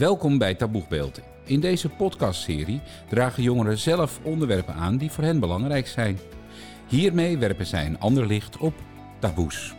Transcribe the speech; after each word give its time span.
Welkom 0.00 0.38
bij 0.38 0.54
Taboegbeeld. 0.54 1.20
In 1.44 1.60
deze 1.60 1.88
podcastserie 1.88 2.80
dragen 3.08 3.42
jongeren 3.42 3.78
zelf 3.78 4.20
onderwerpen 4.22 4.74
aan 4.74 4.96
die 4.96 5.10
voor 5.10 5.24
hen 5.24 5.40
belangrijk 5.40 5.86
zijn. 5.86 6.18
Hiermee 6.88 7.38
werpen 7.38 7.66
zij 7.66 7.86
een 7.86 7.98
ander 7.98 8.26
licht 8.26 8.56
op 8.56 8.74
taboes. 9.18 9.74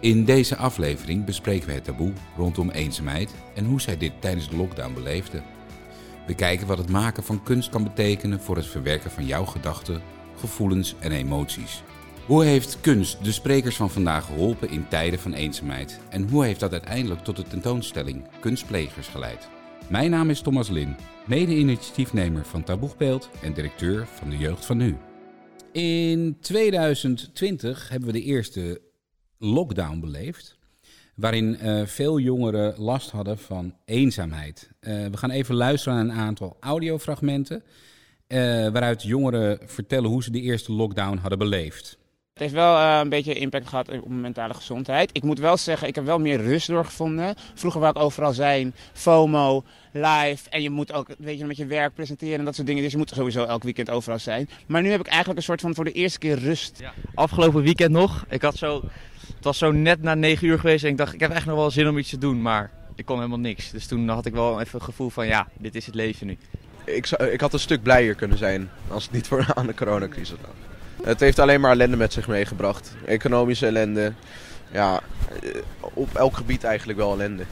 In 0.00 0.24
deze 0.24 0.56
aflevering 0.56 1.24
bespreken 1.24 1.66
we 1.68 1.72
het 1.72 1.84
taboe 1.84 2.12
rondom 2.36 2.70
eenzaamheid 2.70 3.34
en 3.54 3.64
hoe 3.64 3.80
zij 3.80 3.96
dit 3.96 4.12
tijdens 4.20 4.48
de 4.48 4.56
lockdown 4.56 4.94
beleefden. 4.94 5.42
We 6.26 6.34
kijken 6.34 6.66
wat 6.66 6.78
het 6.78 6.90
maken 6.90 7.22
van 7.22 7.42
kunst 7.42 7.70
kan 7.70 7.82
betekenen 7.82 8.40
voor 8.40 8.56
het 8.56 8.66
verwerken 8.66 9.10
van 9.10 9.26
jouw 9.26 9.44
gedachten, 9.44 10.02
gevoelens 10.36 10.94
en 10.98 11.12
emoties. 11.12 11.82
Hoe 12.28 12.44
heeft 12.44 12.80
kunst 12.80 13.24
de 13.24 13.32
sprekers 13.32 13.76
van 13.76 13.90
vandaag 13.90 14.24
geholpen 14.24 14.70
in 14.70 14.88
tijden 14.88 15.18
van 15.18 15.32
eenzaamheid? 15.32 16.00
En 16.10 16.28
hoe 16.28 16.44
heeft 16.44 16.60
dat 16.60 16.72
uiteindelijk 16.72 17.24
tot 17.24 17.36
de 17.36 17.42
tentoonstelling 17.42 18.24
Kunstplegers 18.40 19.08
geleid? 19.08 19.48
Mijn 19.90 20.10
naam 20.10 20.30
is 20.30 20.40
Thomas 20.40 20.68
Lin, 20.68 20.96
mede-initiatiefnemer 21.26 22.44
van 22.44 22.64
Taboegbeeld 22.64 23.30
en 23.42 23.52
directeur 23.52 24.06
van 24.06 24.30
de 24.30 24.36
Jeugd 24.36 24.64
van 24.64 24.76
Nu. 24.76 24.96
In 25.72 26.36
2020 26.40 27.88
hebben 27.88 28.08
we 28.08 28.14
de 28.14 28.24
eerste 28.24 28.80
lockdown 29.38 30.00
beleefd, 30.00 30.58
waarin 31.14 31.58
uh, 31.62 31.86
veel 31.86 32.18
jongeren 32.18 32.74
last 32.78 33.10
hadden 33.10 33.38
van 33.38 33.74
eenzaamheid. 33.84 34.70
Uh, 34.80 35.06
we 35.06 35.16
gaan 35.16 35.30
even 35.30 35.54
luisteren 35.54 36.06
naar 36.06 36.16
een 36.16 36.22
aantal 36.22 36.56
audiofragmenten, 36.60 37.62
uh, 38.28 38.38
waaruit 38.68 39.02
jongeren 39.02 39.58
vertellen 39.64 40.10
hoe 40.10 40.22
ze 40.22 40.30
de 40.30 40.40
eerste 40.40 40.72
lockdown 40.72 41.16
hadden 41.16 41.38
beleefd. 41.38 41.98
Het 42.38 42.46
heeft 42.50 42.58
wel 42.62 42.76
uh, 42.76 42.98
een 43.02 43.08
beetje 43.08 43.34
impact 43.34 43.68
gehad 43.68 43.88
op 43.88 44.08
mijn 44.08 44.20
mentale 44.20 44.54
gezondheid. 44.54 45.10
Ik 45.12 45.22
moet 45.22 45.38
wel 45.38 45.56
zeggen, 45.56 45.88
ik 45.88 45.94
heb 45.94 46.04
wel 46.04 46.18
meer 46.18 46.40
rust 46.42 46.66
doorgevonden. 46.66 47.34
Vroeger 47.54 47.80
wou 47.80 47.92
ik 47.96 48.02
overal 48.02 48.32
zijn, 48.32 48.74
FOMO, 48.92 49.64
live. 49.92 50.50
En 50.50 50.62
je 50.62 50.70
moet 50.70 50.92
ook 50.92 51.08
weet 51.18 51.38
je, 51.38 51.44
met 51.44 51.56
je 51.56 51.66
werk 51.66 51.94
presenteren 51.94 52.38
en 52.38 52.44
dat 52.44 52.54
soort 52.54 52.66
dingen. 52.66 52.82
Dus 52.82 52.92
je 52.92 52.98
moet 52.98 53.12
sowieso 53.14 53.44
elk 53.44 53.62
weekend 53.62 53.90
overal 53.90 54.18
zijn. 54.18 54.48
Maar 54.66 54.82
nu 54.82 54.90
heb 54.90 55.00
ik 55.00 55.06
eigenlijk 55.06 55.38
een 55.38 55.44
soort 55.44 55.60
van 55.60 55.74
voor 55.74 55.84
de 55.84 55.92
eerste 55.92 56.18
keer 56.18 56.38
rust. 56.38 56.78
Ja. 56.80 56.92
Afgelopen 57.14 57.62
weekend 57.62 57.90
nog. 57.90 58.24
Ik 58.28 58.42
had 58.42 58.56
zo, 58.56 58.82
het 59.34 59.44
was 59.44 59.58
zo 59.58 59.72
net 59.72 60.02
na 60.02 60.14
9 60.14 60.46
uur 60.46 60.58
geweest 60.58 60.84
en 60.84 60.90
ik 60.90 60.96
dacht, 60.96 61.14
ik 61.14 61.20
heb 61.20 61.30
echt 61.30 61.46
nog 61.46 61.56
wel 61.56 61.70
zin 61.70 61.88
om 61.88 61.98
iets 61.98 62.10
te 62.10 62.18
doen. 62.18 62.42
Maar 62.42 62.70
ik 62.94 63.04
kon 63.04 63.16
helemaal 63.16 63.38
niks. 63.38 63.70
Dus 63.70 63.86
toen 63.86 64.08
had 64.08 64.26
ik 64.26 64.32
wel 64.32 64.60
even 64.60 64.78
het 64.78 64.82
gevoel 64.82 65.10
van, 65.10 65.26
ja, 65.26 65.48
dit 65.58 65.74
is 65.74 65.86
het 65.86 65.94
leven 65.94 66.26
nu. 66.26 66.38
Ik, 66.84 67.06
zou, 67.06 67.24
ik 67.24 67.40
had 67.40 67.52
een 67.52 67.58
stuk 67.58 67.82
blijer 67.82 68.14
kunnen 68.14 68.38
zijn 68.38 68.70
als 68.88 69.02
het 69.02 69.12
niet 69.12 69.26
voor 69.26 69.46
aan 69.54 69.66
de 69.66 69.74
coronacrisis 69.74 70.36
was. 70.40 70.77
Het 71.02 71.20
heeft 71.20 71.38
alleen 71.38 71.60
maar 71.60 71.70
ellende 71.70 71.96
met 71.96 72.12
zich 72.12 72.28
meegebracht. 72.28 72.94
Economische 73.06 73.66
ellende. 73.66 74.12
Ja, 74.72 75.00
op 75.80 76.14
elk 76.14 76.36
gebied 76.36 76.64
eigenlijk 76.64 76.98
wel 76.98 77.12
ellende. 77.12 77.44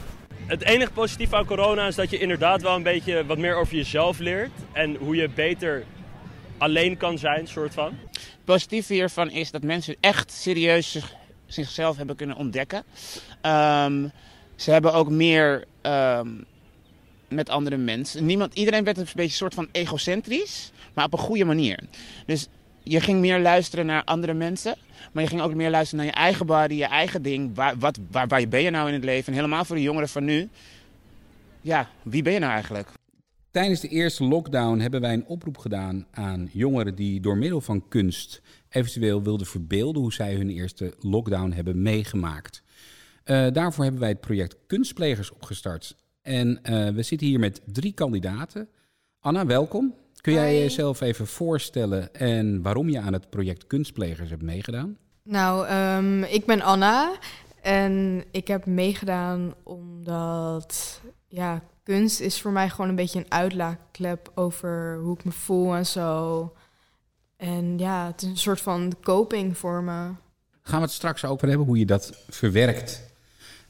Het 0.46 0.64
enige 0.64 0.92
positieve 0.92 1.36
aan 1.36 1.44
corona 1.44 1.86
is 1.86 1.94
dat 1.94 2.10
je 2.10 2.18
inderdaad 2.18 2.62
wel 2.62 2.74
een 2.74 2.82
beetje 2.82 3.26
wat 3.26 3.38
meer 3.38 3.56
over 3.56 3.76
jezelf 3.76 4.18
leert. 4.18 4.50
En 4.72 4.94
hoe 4.94 5.16
je 5.16 5.28
beter 5.28 5.84
alleen 6.58 6.96
kan 6.96 7.18
zijn, 7.18 7.46
soort 7.46 7.74
van. 7.74 7.98
Het 8.12 8.44
positieve 8.44 8.92
hiervan 8.92 9.30
is 9.30 9.50
dat 9.50 9.62
mensen 9.62 9.96
echt 10.00 10.32
serieus 10.32 10.90
zich, 10.90 11.14
zichzelf 11.46 11.96
hebben 11.96 12.16
kunnen 12.16 12.36
ontdekken. 12.36 12.84
Um, 13.42 14.12
ze 14.56 14.70
hebben 14.70 14.92
ook 14.94 15.10
meer 15.10 15.64
um, 15.82 16.44
met 17.28 17.48
andere 17.48 17.76
mensen. 17.76 18.26
Niemand, 18.26 18.54
iedereen 18.54 18.84
werd 18.84 18.98
een 18.98 19.04
beetje 19.04 19.22
een 19.22 19.30
soort 19.30 19.54
van 19.54 19.68
egocentrisch, 19.72 20.70
maar 20.94 21.04
op 21.04 21.12
een 21.12 21.18
goede 21.18 21.44
manier. 21.44 21.78
Dus 22.26 22.48
je 22.88 23.00
ging 23.00 23.20
meer 23.20 23.40
luisteren 23.40 23.86
naar 23.86 24.04
andere 24.04 24.34
mensen. 24.34 24.76
Maar 25.12 25.22
je 25.22 25.28
ging 25.28 25.40
ook 25.40 25.54
meer 25.54 25.70
luisteren 25.70 26.04
naar 26.04 26.14
je 26.14 26.20
eigen 26.20 26.46
body, 26.46 26.74
je 26.74 26.84
eigen 26.84 27.22
ding. 27.22 27.54
Waar, 27.54 27.78
wat, 27.78 27.98
waar, 28.10 28.26
waar 28.26 28.48
ben 28.48 28.62
je 28.62 28.70
nou 28.70 28.88
in 28.88 28.94
het 28.94 29.04
leven? 29.04 29.26
En 29.26 29.38
helemaal 29.38 29.64
voor 29.64 29.76
de 29.76 29.82
jongeren 29.82 30.08
van 30.08 30.24
nu. 30.24 30.48
Ja, 31.60 31.88
wie 32.02 32.22
ben 32.22 32.32
je 32.32 32.38
nou 32.38 32.52
eigenlijk? 32.52 32.88
Tijdens 33.50 33.80
de 33.80 33.88
eerste 33.88 34.24
lockdown 34.24 34.78
hebben 34.78 35.00
wij 35.00 35.12
een 35.12 35.26
oproep 35.26 35.58
gedaan 35.58 36.06
aan 36.10 36.48
jongeren 36.52 36.94
die 36.94 37.20
door 37.20 37.36
middel 37.36 37.60
van 37.60 37.88
kunst 37.88 38.42
eventueel 38.68 39.22
wilden 39.22 39.46
verbeelden 39.46 40.02
hoe 40.02 40.12
zij 40.12 40.34
hun 40.34 40.50
eerste 40.50 40.94
lockdown 41.00 41.50
hebben 41.50 41.82
meegemaakt. 41.82 42.62
Uh, 43.24 43.46
daarvoor 43.52 43.82
hebben 43.82 44.00
wij 44.00 44.10
het 44.10 44.20
project 44.20 44.56
Kunstplegers 44.66 45.32
opgestart. 45.32 45.96
En 46.22 46.48
uh, 46.48 46.88
we 46.88 47.02
zitten 47.02 47.26
hier 47.26 47.38
met 47.38 47.60
drie 47.64 47.92
kandidaten. 47.92 48.68
Anna, 49.20 49.46
welkom. 49.46 49.94
Kun 50.26 50.34
jij 50.34 50.58
jezelf 50.58 51.00
even 51.00 51.26
voorstellen 51.26 52.14
en 52.14 52.62
waarom 52.62 52.88
je 52.88 53.00
aan 53.00 53.12
het 53.12 53.30
project 53.30 53.66
Kunstplegers 53.66 54.30
hebt 54.30 54.42
meegedaan? 54.42 54.96
Nou, 55.22 55.68
um, 55.70 56.22
ik 56.22 56.44
ben 56.44 56.60
Anna 56.60 57.18
en 57.62 58.24
ik 58.30 58.48
heb 58.48 58.66
meegedaan 58.66 59.54
omdat 59.62 61.00
ja, 61.28 61.62
kunst 61.82 62.20
is 62.20 62.40
voor 62.40 62.50
mij 62.50 62.68
gewoon 62.68 62.88
een 62.88 62.96
beetje 62.96 63.18
een 63.18 63.30
uitlaatklep 63.30 64.32
over 64.34 64.98
hoe 65.02 65.14
ik 65.18 65.24
me 65.24 65.32
voel 65.32 65.74
en 65.74 65.86
zo. 65.86 66.52
En 67.36 67.78
ja, 67.78 68.06
het 68.06 68.22
is 68.22 68.28
een 68.28 68.36
soort 68.36 68.60
van 68.60 68.92
coping 69.02 69.58
voor 69.58 69.82
me. 69.82 70.10
Gaan 70.62 70.78
we 70.78 70.86
het 70.86 70.90
straks 70.90 71.24
over 71.24 71.48
hebben 71.48 71.66
hoe 71.66 71.78
je 71.78 71.86
dat 71.86 72.24
verwerkt 72.28 73.02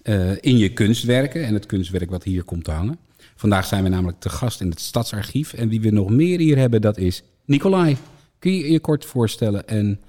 uh, 0.02 0.30
in 0.40 0.56
je 0.56 0.72
kunstwerken 0.72 1.44
en 1.44 1.54
het 1.54 1.66
kunstwerk 1.66 2.10
wat 2.10 2.24
hier 2.24 2.44
komt 2.44 2.64
te 2.64 2.70
hangen. 2.70 2.98
Vandaag 3.36 3.66
zijn 3.66 3.82
we 3.82 3.88
namelijk 3.88 4.20
te 4.20 4.28
gast 4.28 4.60
in 4.60 4.70
het 4.70 4.80
Stadsarchief. 4.80 5.52
En 5.52 5.68
wie 5.68 5.80
we 5.80 5.90
nog 5.90 6.10
meer 6.10 6.38
hier 6.38 6.58
hebben, 6.58 6.80
dat 6.80 6.98
is 6.98 7.22
Nicolai. 7.44 7.96
Kun 8.38 8.52
je 8.52 8.72
je 8.72 8.80
kort 8.80 9.04
voorstellen? 9.04 9.68
En 9.68 10.00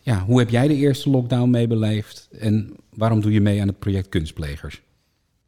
ja, 0.00 0.24
hoe 0.24 0.38
heb 0.38 0.50
jij 0.50 0.68
de 0.68 0.74
eerste 0.74 1.10
lockdown 1.10 1.50
meebeleefd? 1.50 2.28
En 2.38 2.76
waarom 2.94 3.20
doe 3.20 3.32
je 3.32 3.40
mee 3.40 3.60
aan 3.60 3.68
het 3.68 3.78
project 3.78 4.08
Kunstplegers? 4.08 4.82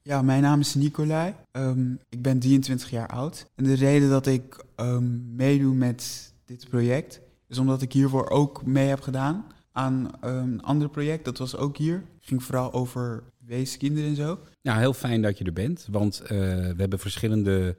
Ja, 0.02 0.22
mijn 0.22 0.42
naam 0.42 0.60
is 0.60 0.74
Nicolai. 0.74 1.34
Um, 1.52 1.98
ik 2.08 2.22
ben 2.22 2.38
23 2.38 2.90
jaar 2.90 3.08
oud. 3.08 3.46
En 3.54 3.64
de 3.64 3.74
reden 3.74 4.10
dat 4.10 4.26
ik 4.26 4.64
um, 4.76 5.34
meedoe 5.34 5.74
met 5.74 6.32
dit 6.44 6.68
project... 6.68 7.20
is 7.48 7.58
omdat 7.58 7.82
ik 7.82 7.92
hiervoor 7.92 8.30
ook 8.30 8.66
mee 8.66 8.88
heb 8.88 9.00
gedaan 9.00 9.44
aan 9.72 10.10
een 10.20 10.62
ander 10.62 10.88
project. 10.88 11.24
Dat 11.24 11.38
was 11.38 11.56
ook 11.56 11.76
hier. 11.76 11.94
Het 11.94 12.26
ging 12.26 12.42
vooral 12.42 12.72
over 12.72 13.22
weeskinderen 13.50 14.08
en 14.08 14.16
zo. 14.16 14.38
Nou, 14.62 14.78
heel 14.78 14.92
fijn 14.92 15.22
dat 15.22 15.38
je 15.38 15.44
er 15.44 15.52
bent, 15.52 15.86
want 15.90 16.20
uh, 16.22 16.28
we 16.28 16.74
hebben 16.76 16.98
verschillende 16.98 17.76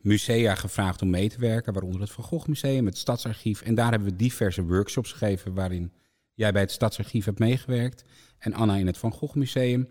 musea 0.00 0.54
gevraagd 0.54 1.02
om 1.02 1.10
mee 1.10 1.28
te 1.28 1.38
werken, 1.38 1.72
waaronder 1.72 2.00
het 2.00 2.10
Van 2.10 2.24
Gogh 2.24 2.48
Museum, 2.48 2.86
het 2.86 2.98
Stadsarchief. 2.98 3.62
En 3.62 3.74
daar 3.74 3.90
hebben 3.90 4.08
we 4.08 4.16
diverse 4.16 4.64
workshops 4.64 5.12
gegeven 5.12 5.54
waarin 5.54 5.92
jij 6.34 6.52
bij 6.52 6.62
het 6.62 6.70
Stadsarchief 6.70 7.24
hebt 7.24 7.38
meegewerkt 7.38 8.04
en 8.38 8.54
Anna 8.54 8.76
in 8.76 8.86
het 8.86 8.98
Van 8.98 9.12
Gogh 9.12 9.34
Museum. 9.34 9.88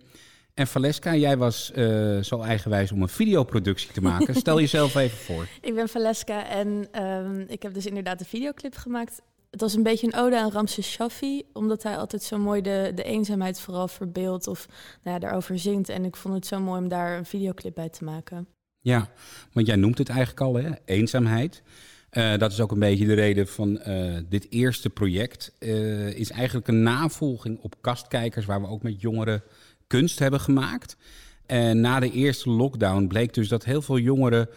En 0.53 0.67
Valeska, 0.67 1.15
jij 1.15 1.37
was 1.37 1.71
uh, 1.75 2.19
zo 2.19 2.41
eigenwijs 2.41 2.91
om 2.91 3.01
een 3.01 3.09
videoproductie 3.09 3.91
te 3.91 4.01
maken. 4.01 4.35
Stel 4.45 4.59
jezelf 4.59 4.95
even 4.95 5.17
voor. 5.17 5.47
Ik 5.61 5.75
ben 5.75 5.89
Valeska 5.89 6.47
en 6.47 7.01
um, 7.03 7.45
ik 7.47 7.63
heb 7.63 7.73
dus 7.73 7.85
inderdaad 7.85 8.19
een 8.19 8.25
videoclip 8.25 8.75
gemaakt 8.75 9.21
het 9.51 9.61
was 9.61 9.73
een 9.73 9.83
beetje 9.83 10.07
een 10.07 10.19
ode 10.19 10.37
aan 10.39 10.51
Ramses 10.51 10.91
Shaffi, 10.91 11.43
omdat 11.53 11.83
hij 11.83 11.97
altijd 11.97 12.23
zo 12.23 12.37
mooi 12.37 12.61
de, 12.61 12.91
de 12.95 13.03
eenzaamheid 13.03 13.59
vooral 13.59 13.87
verbeeldt 13.87 14.47
of 14.47 14.67
nou 15.03 15.15
ja, 15.15 15.19
daarover 15.19 15.59
zingt. 15.59 15.89
En 15.89 16.05
ik 16.05 16.15
vond 16.15 16.33
het 16.33 16.45
zo 16.45 16.59
mooi 16.59 16.81
om 16.81 16.87
daar 16.87 17.17
een 17.17 17.25
videoclip 17.25 17.75
bij 17.75 17.89
te 17.89 18.03
maken. 18.03 18.47
Ja, 18.79 19.09
want 19.51 19.67
jij 19.67 19.75
noemt 19.75 19.97
het 19.97 20.09
eigenlijk 20.09 20.41
al, 20.41 20.53
hè? 20.53 20.69
eenzaamheid. 20.85 21.63
Uh, 22.11 22.37
dat 22.37 22.51
is 22.51 22.59
ook 22.59 22.71
een 22.71 22.79
beetje 22.79 23.05
de 23.05 23.13
reden 23.13 23.47
van 23.47 23.81
uh, 23.87 24.17
dit 24.29 24.47
eerste 24.49 24.89
project. 24.89 25.53
Uh, 25.59 26.09
is 26.09 26.29
eigenlijk 26.29 26.67
een 26.67 26.83
navolging 26.83 27.59
op 27.61 27.75
kastkijkers, 27.81 28.45
waar 28.45 28.61
we 28.61 28.67
ook 28.67 28.83
met 28.83 29.01
jongeren 29.01 29.43
kunst 29.87 30.19
hebben 30.19 30.39
gemaakt. 30.39 30.97
En 31.45 31.81
na 31.81 31.99
de 31.99 32.11
eerste 32.11 32.49
lockdown 32.49 33.07
bleek 33.07 33.33
dus 33.33 33.47
dat 33.47 33.65
heel 33.65 33.81
veel 33.81 33.97
jongeren 33.97 34.49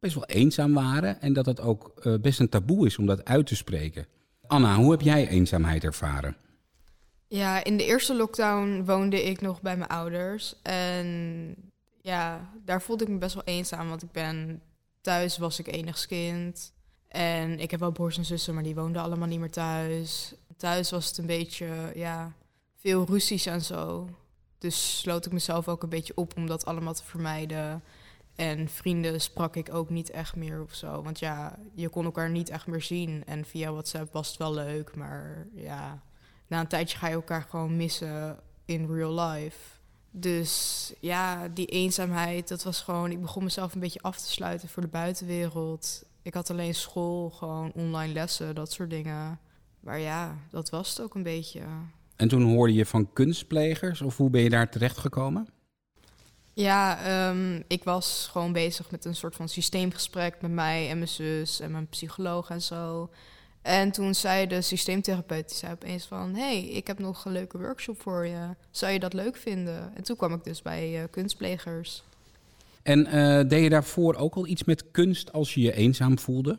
best 0.00 0.14
wel 0.14 0.26
eenzaam 0.26 0.74
waren 0.74 1.20
en 1.20 1.32
dat 1.32 1.46
het 1.46 1.60
ook 1.60 2.08
best 2.20 2.40
een 2.40 2.48
taboe 2.48 2.86
is 2.86 2.98
om 2.98 3.06
dat 3.06 3.24
uit 3.24 3.46
te 3.46 3.56
spreken. 3.56 4.06
Anna, 4.48 4.76
hoe 4.76 4.90
heb 4.90 5.00
jij 5.00 5.28
eenzaamheid 5.28 5.84
ervaren? 5.84 6.36
Ja, 7.26 7.64
in 7.64 7.76
de 7.76 7.84
eerste 7.84 8.14
lockdown 8.14 8.82
woonde 8.84 9.24
ik 9.24 9.40
nog 9.40 9.60
bij 9.60 9.76
mijn 9.76 9.90
ouders. 9.90 10.54
En 10.62 11.54
ja, 12.00 12.50
daar 12.64 12.82
voelde 12.82 13.04
ik 13.04 13.10
me 13.10 13.18
best 13.18 13.34
wel 13.34 13.44
eenzaam. 13.44 13.88
Want 13.88 14.02
ik 14.02 14.12
ben 14.12 14.62
thuis 15.00 15.38
was 15.38 15.58
ik 15.58 15.66
enigskind. 15.66 16.72
En 17.08 17.60
ik 17.60 17.70
heb 17.70 17.80
wel 17.80 17.92
broers 17.92 18.16
en 18.16 18.24
zussen, 18.24 18.54
maar 18.54 18.62
die 18.62 18.74
woonden 18.74 19.02
allemaal 19.02 19.28
niet 19.28 19.40
meer 19.40 19.50
thuis. 19.50 20.34
Thuis 20.56 20.90
was 20.90 21.06
het 21.06 21.18
een 21.18 21.26
beetje, 21.26 21.92
ja, 21.94 22.32
veel 22.76 23.06
ruzies 23.06 23.46
en 23.46 23.62
zo. 23.62 24.08
Dus 24.58 24.98
sloot 24.98 25.26
ik 25.26 25.32
mezelf 25.32 25.68
ook 25.68 25.82
een 25.82 25.88
beetje 25.88 26.16
op 26.16 26.36
om 26.36 26.46
dat 26.46 26.64
allemaal 26.64 26.94
te 26.94 27.04
vermijden. 27.04 27.82
En 28.38 28.68
vrienden 28.68 29.20
sprak 29.20 29.56
ik 29.56 29.74
ook 29.74 29.90
niet 29.90 30.10
echt 30.10 30.36
meer 30.36 30.62
of 30.62 30.74
zo. 30.74 31.02
Want 31.02 31.18
ja, 31.18 31.58
je 31.74 31.88
kon 31.88 32.04
elkaar 32.04 32.30
niet 32.30 32.48
echt 32.48 32.66
meer 32.66 32.82
zien. 32.82 33.22
En 33.26 33.44
via 33.44 33.70
WhatsApp 33.70 34.12
was 34.12 34.28
het 34.28 34.36
wel 34.36 34.54
leuk. 34.54 34.94
Maar 34.96 35.46
ja, 35.54 36.02
na 36.46 36.60
een 36.60 36.66
tijdje 36.66 36.98
ga 36.98 37.08
je 37.08 37.14
elkaar 37.14 37.42
gewoon 37.42 37.76
missen 37.76 38.38
in 38.64 38.86
real 38.86 39.20
life. 39.20 39.58
Dus 40.10 40.92
ja, 41.00 41.48
die 41.48 41.66
eenzaamheid, 41.66 42.48
dat 42.48 42.62
was 42.62 42.80
gewoon... 42.80 43.10
Ik 43.10 43.20
begon 43.20 43.44
mezelf 43.44 43.74
een 43.74 43.80
beetje 43.80 44.02
af 44.02 44.18
te 44.18 44.30
sluiten 44.30 44.68
voor 44.68 44.82
de 44.82 44.88
buitenwereld. 44.88 46.04
Ik 46.22 46.34
had 46.34 46.50
alleen 46.50 46.74
school, 46.74 47.30
gewoon 47.30 47.72
online 47.72 48.12
lessen, 48.12 48.54
dat 48.54 48.72
soort 48.72 48.90
dingen. 48.90 49.38
Maar 49.80 49.98
ja, 49.98 50.36
dat 50.50 50.70
was 50.70 50.88
het 50.88 51.00
ook 51.00 51.14
een 51.14 51.22
beetje. 51.22 51.60
En 52.16 52.28
toen 52.28 52.42
hoorde 52.42 52.74
je 52.74 52.86
van 52.86 53.12
kunstplegers? 53.12 54.02
Of 54.02 54.16
hoe 54.16 54.30
ben 54.30 54.42
je 54.42 54.50
daar 54.50 54.70
terecht 54.70 54.98
gekomen? 54.98 55.48
Ja, 56.58 57.04
ehm, 57.04 57.62
ik 57.66 57.84
was 57.84 58.28
gewoon 58.32 58.52
bezig 58.52 58.90
met 58.90 59.04
een 59.04 59.14
soort 59.14 59.36
van 59.36 59.48
systeemgesprek 59.48 60.36
met 60.40 60.50
mij 60.50 60.90
en 60.90 60.96
mijn 60.96 61.08
zus 61.08 61.60
en 61.60 61.70
mijn 61.70 61.88
psycholoog 61.88 62.50
en 62.50 62.62
zo. 62.62 63.10
En 63.62 63.92
toen 63.92 64.14
zei 64.14 64.46
de 64.46 64.62
systeemtherapeut, 64.62 65.48
die 65.48 65.56
zei 65.56 65.72
opeens 65.72 66.06
van... 66.06 66.34
hey, 66.34 66.64
ik 66.64 66.86
heb 66.86 66.98
nog 66.98 67.24
een 67.24 67.32
leuke 67.32 67.58
workshop 67.58 68.00
voor 68.00 68.26
je. 68.26 68.54
Zou 68.70 68.92
je 68.92 68.98
dat 68.98 69.12
leuk 69.12 69.36
vinden? 69.36 69.92
En 69.94 70.02
toen 70.02 70.16
kwam 70.16 70.32
ik 70.32 70.44
dus 70.44 70.62
bij 70.62 71.00
uh, 71.00 71.04
kunstplegers. 71.10 72.02
En 72.82 73.06
uh, 73.06 73.48
deed 73.48 73.62
je 73.62 73.70
daarvoor 73.70 74.14
ook 74.14 74.34
al 74.34 74.46
iets 74.46 74.64
met 74.64 74.90
kunst 74.90 75.32
als 75.32 75.54
je 75.54 75.60
je 75.60 75.72
eenzaam 75.72 76.18
voelde? 76.18 76.58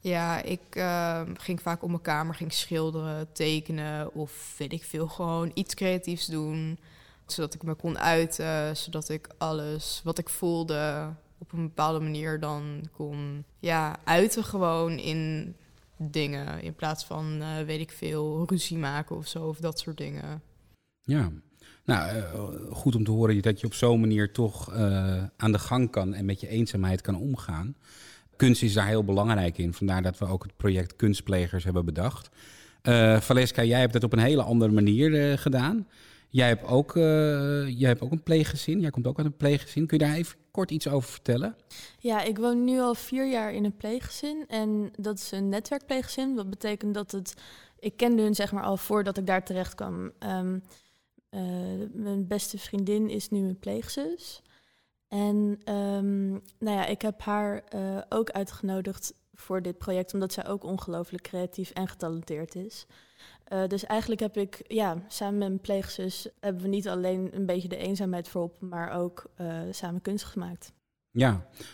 Ja, 0.00 0.42
ik 0.42 0.76
uh, 0.76 1.20
ging 1.34 1.62
vaak 1.62 1.82
op 1.82 1.88
mijn 1.88 2.02
kamer 2.02 2.34
ging 2.34 2.52
schilderen, 2.52 3.32
tekenen 3.32 4.14
of 4.14 4.54
weet 4.58 4.72
ik 4.72 4.84
veel, 4.84 5.08
gewoon 5.08 5.50
iets 5.54 5.74
creatiefs 5.74 6.26
doen. 6.26 6.78
Zodat 7.26 7.54
ik 7.54 7.62
me 7.62 7.74
kon 7.74 7.98
uiten, 7.98 8.76
zodat 8.76 9.08
ik 9.08 9.28
alles 9.38 10.00
wat 10.04 10.18
ik 10.18 10.28
voelde 10.28 11.12
op 11.38 11.52
een 11.52 11.62
bepaalde 11.62 12.00
manier 12.00 12.40
dan 12.40 12.88
kon 12.92 13.44
ja, 13.58 13.96
uiten 14.04 14.44
gewoon 14.44 14.98
in 14.98 15.54
dingen. 15.96 16.62
In 16.62 16.74
plaats 16.74 17.04
van, 17.04 17.38
uh, 17.40 17.58
weet 17.66 17.80
ik 17.80 17.90
veel, 17.90 18.44
ruzie 18.46 18.78
maken 18.78 19.16
of 19.16 19.26
zo, 19.26 19.46
of 19.46 19.58
dat 19.58 19.78
soort 19.78 19.96
dingen. 19.96 20.42
Ja, 21.02 21.30
nou, 21.84 22.16
uh, 22.16 22.22
goed 22.70 22.94
om 22.94 23.04
te 23.04 23.10
horen 23.10 23.42
dat 23.42 23.60
je 23.60 23.66
op 23.66 23.74
zo'n 23.74 24.00
manier 24.00 24.32
toch 24.32 24.74
uh, 24.74 25.24
aan 25.36 25.52
de 25.52 25.58
gang 25.58 25.90
kan 25.90 26.14
en 26.14 26.24
met 26.24 26.40
je 26.40 26.48
eenzaamheid 26.48 27.00
kan 27.00 27.16
omgaan. 27.16 27.76
Kunst 28.36 28.62
is 28.62 28.72
daar 28.72 28.86
heel 28.86 29.04
belangrijk 29.04 29.58
in, 29.58 29.74
vandaar 29.74 30.02
dat 30.02 30.18
we 30.18 30.26
ook 30.26 30.42
het 30.42 30.56
project 30.56 30.96
Kunstplegers 30.96 31.64
hebben 31.64 31.84
bedacht. 31.84 32.30
Valeska, 33.18 33.62
jij 33.62 33.80
hebt 33.80 33.94
het 33.94 34.04
op 34.04 34.12
een 34.12 34.18
hele 34.18 34.42
andere 34.42 34.72
manier 34.72 35.38
gedaan. 35.38 35.86
Jij 36.34 36.48
hebt, 36.48 36.66
ook, 36.66 36.92
jij 36.94 37.88
hebt 37.88 38.00
ook 38.00 38.10
een 38.10 38.22
pleeggezin, 38.22 38.80
jij 38.80 38.90
komt 38.90 39.06
ook 39.06 39.18
uit 39.18 39.26
een 39.26 39.36
pleeggezin. 39.36 39.86
Kun 39.86 39.98
je 39.98 40.04
daar 40.04 40.14
even 40.14 40.36
kort 40.50 40.70
iets 40.70 40.88
over 40.88 41.10
vertellen? 41.10 41.56
Ja, 41.98 42.22
ik 42.22 42.38
woon 42.38 42.64
nu 42.64 42.80
al 42.80 42.94
vier 42.94 43.30
jaar 43.30 43.52
in 43.52 43.64
een 43.64 43.76
pleeggezin 43.76 44.44
en 44.48 44.90
dat 44.96 45.18
is 45.18 45.30
een 45.30 45.48
netwerkpleeggezin. 45.48 46.34
Dat 46.34 46.50
betekent 46.50 46.94
dat 46.94 47.10
het, 47.10 47.34
ik 47.78 47.96
kende 47.96 48.22
hun 48.22 48.34
zeg 48.34 48.52
maar 48.52 48.62
al 48.62 48.76
voordat 48.76 49.18
ik 49.18 49.26
daar 49.26 49.44
terecht 49.44 49.74
kwam. 49.74 50.12
Um, 50.18 50.62
uh, 51.30 51.40
mijn 51.92 52.26
beste 52.26 52.58
vriendin 52.58 53.10
is 53.10 53.28
nu 53.28 53.40
mijn 53.40 53.58
pleegzus. 53.58 54.42
En 55.08 55.60
um, 55.74 56.30
nou 56.58 56.76
ja, 56.76 56.86
ik 56.86 57.02
heb 57.02 57.20
haar 57.20 57.64
uh, 57.74 57.98
ook 58.08 58.30
uitgenodigd 58.30 59.14
voor 59.34 59.62
dit 59.62 59.78
project, 59.78 60.14
omdat 60.14 60.32
zij 60.32 60.46
ook 60.46 60.64
ongelooflijk 60.64 61.22
creatief 61.22 61.70
en 61.70 61.88
getalenteerd 61.88 62.54
is. 62.54 62.86
Uh, 63.52 63.66
dus 63.66 63.84
eigenlijk 63.86 64.20
heb 64.20 64.36
ik, 64.36 64.64
ja, 64.66 65.02
samen 65.08 65.38
met 65.38 65.48
mijn 65.48 65.60
pleegzus 65.60 66.28
hebben 66.40 66.62
we 66.62 66.68
niet 66.68 66.88
alleen 66.88 67.30
een 67.32 67.46
beetje 67.46 67.68
de 67.68 67.76
eenzaamheid 67.76 68.28
verholpen, 68.28 68.68
maar 68.68 68.92
ook 68.92 69.30
uh, 69.40 69.60
samen 69.70 70.00
kunst 70.00 70.24
gemaakt. 70.24 70.72
Ja, 71.10 71.30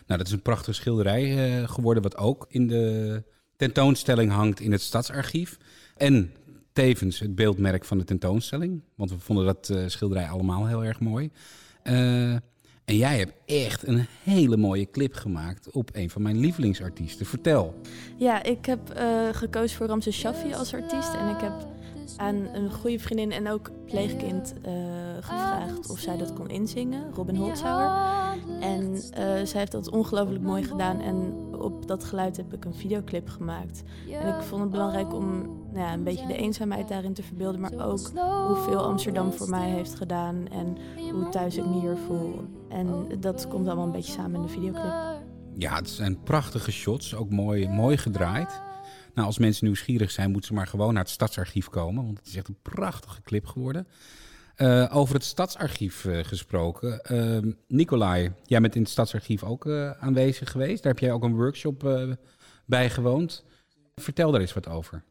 nou 0.07 0.19
dat 0.19 0.27
is 0.27 0.33
een 0.33 0.43
prachtige 0.43 0.73
schilderij 0.73 1.61
uh, 1.61 1.69
geworden, 1.69 2.03
wat 2.03 2.17
ook 2.17 2.47
in 2.49 2.67
de 2.67 3.23
tentoonstelling 3.57 4.33
hangt 4.33 4.61
in 4.61 4.73
het 4.73 4.81
Stadsarchief. 4.81 5.59
En 5.97 6.33
tevens 6.73 7.19
het 7.19 7.35
beeldmerk 7.35 7.85
van 7.85 7.99
de 7.99 8.05
tentoonstelling, 8.05 8.83
want 8.95 9.11
we 9.11 9.19
vonden 9.19 9.45
dat 9.45 9.73
schilderij 9.87 10.29
allemaal 10.29 10.67
heel 10.67 10.85
erg 10.85 11.01
mooi. 11.01 11.31
En 12.85 12.97
jij 12.97 13.19
hebt 13.19 13.33
echt 13.47 13.87
een 13.87 14.07
hele 14.23 14.57
mooie 14.57 14.91
clip 14.91 15.15
gemaakt 15.15 15.71
op 15.71 15.91
een 15.93 16.11
van 16.11 16.23
mijn 16.23 16.39
lievelingsartiesten. 16.39 17.27
Vertel. 17.27 17.81
Ja, 18.17 18.43
ik 18.43 18.67
heb 18.67 18.99
uh, 18.99 19.29
gekozen 19.33 19.77
voor 19.77 19.87
Ramses 19.87 20.19
Shaffi 20.19 20.55
als 20.55 20.75
artiest. 20.75 21.15
En 21.15 21.29
ik 21.29 21.41
heb 21.41 21.70
aan 22.17 22.35
een 22.53 22.73
goede 22.73 22.99
vriendin 22.99 23.33
en 23.33 23.49
ook 23.49 23.71
pleegkind 23.87 24.55
uh, 24.67 24.73
gevraagd 25.21 25.91
of 25.91 25.99
zij 25.99 26.17
dat 26.17 26.33
kon 26.33 26.49
inzingen, 26.49 27.15
Robin 27.15 27.37
Holzhauer. 27.37 28.19
En 28.61 28.93
uh, 28.93 29.01
zij 29.45 29.61
heeft 29.61 29.73
dat 29.73 29.91
ongelooflijk 29.91 30.43
mooi 30.43 30.65
gedaan 30.65 31.01
en 31.01 31.35
op 31.59 31.87
dat 31.87 32.05
geluid 32.05 32.37
heb 32.37 32.53
ik 32.53 32.65
een 32.65 32.75
videoclip 32.75 33.29
gemaakt. 33.29 33.83
En 34.11 34.29
ik 34.29 34.43
vond 34.43 34.63
het 34.63 34.71
belangrijk 34.71 35.15
om 35.15 35.41
nou 35.73 35.87
ja, 35.87 35.93
een 35.93 36.05
beetje 36.05 36.27
de 36.27 36.37
eenzaamheid 36.37 36.89
daarin 36.89 37.15
te 37.15 37.23
verbeelden, 37.23 37.61
maar 37.61 37.87
ook 37.87 38.11
hoeveel 38.47 38.83
Amsterdam 38.83 39.33
voor 39.33 39.49
mij 39.49 39.71
heeft 39.71 39.95
gedaan 39.95 40.49
en 40.49 40.77
hoe 41.13 41.29
thuis 41.29 41.57
ik 41.57 41.67
me 41.67 41.81
hier 41.81 41.97
voel. 42.07 42.35
En 42.69 43.07
dat 43.21 43.49
komt 43.49 43.67
allemaal 43.67 43.87
een 43.87 43.93
beetje 43.93 44.13
samen 44.13 44.35
in 44.35 44.43
de 44.43 44.49
videoclip. 44.49 44.95
Ja, 45.57 45.75
het 45.75 45.89
zijn 45.89 46.23
prachtige 46.23 46.73
shots, 46.73 47.15
ook 47.15 47.31
mooi, 47.31 47.69
mooi 47.69 47.97
gedraaid. 47.97 48.63
Nou, 49.15 49.27
als 49.27 49.39
mensen 49.39 49.65
nieuwsgierig 49.65 50.11
zijn, 50.11 50.31
moeten 50.31 50.49
ze 50.49 50.55
maar 50.55 50.67
gewoon 50.67 50.95
naar 50.95 51.03
het 51.03 51.13
Stadsarchief 51.13 51.69
komen. 51.69 52.05
Want 52.05 52.19
het 52.19 52.27
is 52.27 52.37
echt 52.37 52.49
een 52.49 52.59
prachtige 52.63 53.23
clip 53.23 53.47
geworden. 53.47 53.87
Uh, 54.57 54.97
over 54.97 55.15
het 55.15 55.25
Stadsarchief 55.25 56.05
uh, 56.05 56.25
gesproken. 56.25 57.01
Uh, 57.13 57.53
Nicolai, 57.69 58.33
jij 58.45 58.61
bent 58.61 58.75
in 58.75 58.83
het 58.83 58.91
Stadsarchief 58.91 59.43
ook 59.43 59.69
aanwezig 60.01 60.51
geweest. 60.51 60.83
Daar 60.83 60.93
heb 60.93 61.01
jij 61.01 61.13
ook 61.13 61.23
een 61.23 61.37
workshop 61.37 62.09
bij 62.67 62.91
gewoond. 62.91 63.45
Vertel 63.95 64.31
daar 64.31 64.41
eens 64.41 64.53
wat 64.53 64.69
over. 64.69 65.03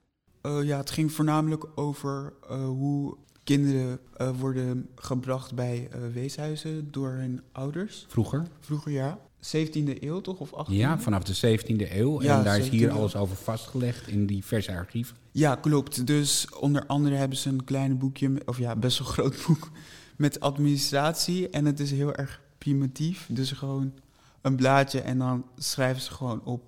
ja, 0.42 0.78
het 0.78 0.90
ging 0.90 1.12
voornamelijk 1.12 1.68
over 1.76 2.34
hoe 2.52 3.18
kinderen 3.44 4.00
worden 4.40 4.90
gebracht 4.96 5.56
bij 5.56 5.90
weeshuizen 6.14 6.92
door 6.92 7.10
hun 7.10 7.42
ouders. 7.52 8.06
Vroeger? 8.10 8.48
Vroeger, 8.60 8.92
ja. 8.92 9.20
17e 9.42 10.04
eeuw 10.04 10.22
toch? 10.22 10.40
Of 10.40 10.50
18e? 10.50 10.72
Ja, 10.72 11.00
vanaf 11.00 11.24
de 11.24 11.58
17e 11.60 11.92
eeuw. 11.92 12.22
Ja, 12.22 12.38
en 12.38 12.44
daar 12.44 12.60
is 12.60 12.70
hier 12.70 12.92
alles 12.92 13.16
over 13.16 13.36
vastgelegd 13.36 14.08
in 14.08 14.26
diverse 14.26 14.72
archieven. 14.72 15.16
Ja, 15.32 15.56
klopt. 15.56 16.08
Dus 16.08 16.48
onder 16.60 16.86
andere 16.86 17.16
hebben 17.16 17.38
ze 17.38 17.50
een 17.50 17.64
klein 17.64 17.98
boekje, 17.98 18.42
of 18.46 18.58
ja, 18.58 18.76
best 18.76 19.00
wel 19.00 19.08
groot 19.16 19.44
boek, 19.48 19.72
met 20.16 20.40
administratie. 20.40 21.50
En 21.50 21.66
het 21.66 21.80
is 21.80 21.92
heel 21.92 22.16
erg 22.16 22.42
primitief. 22.58 23.28
Dus 23.32 23.52
gewoon 23.52 23.94
een 24.42 24.56
blaadje 24.56 25.02
en 25.02 25.18
dan 25.18 25.46
schrijven 25.58 26.02
ze 26.02 26.12
gewoon 26.12 26.44
op 26.44 26.64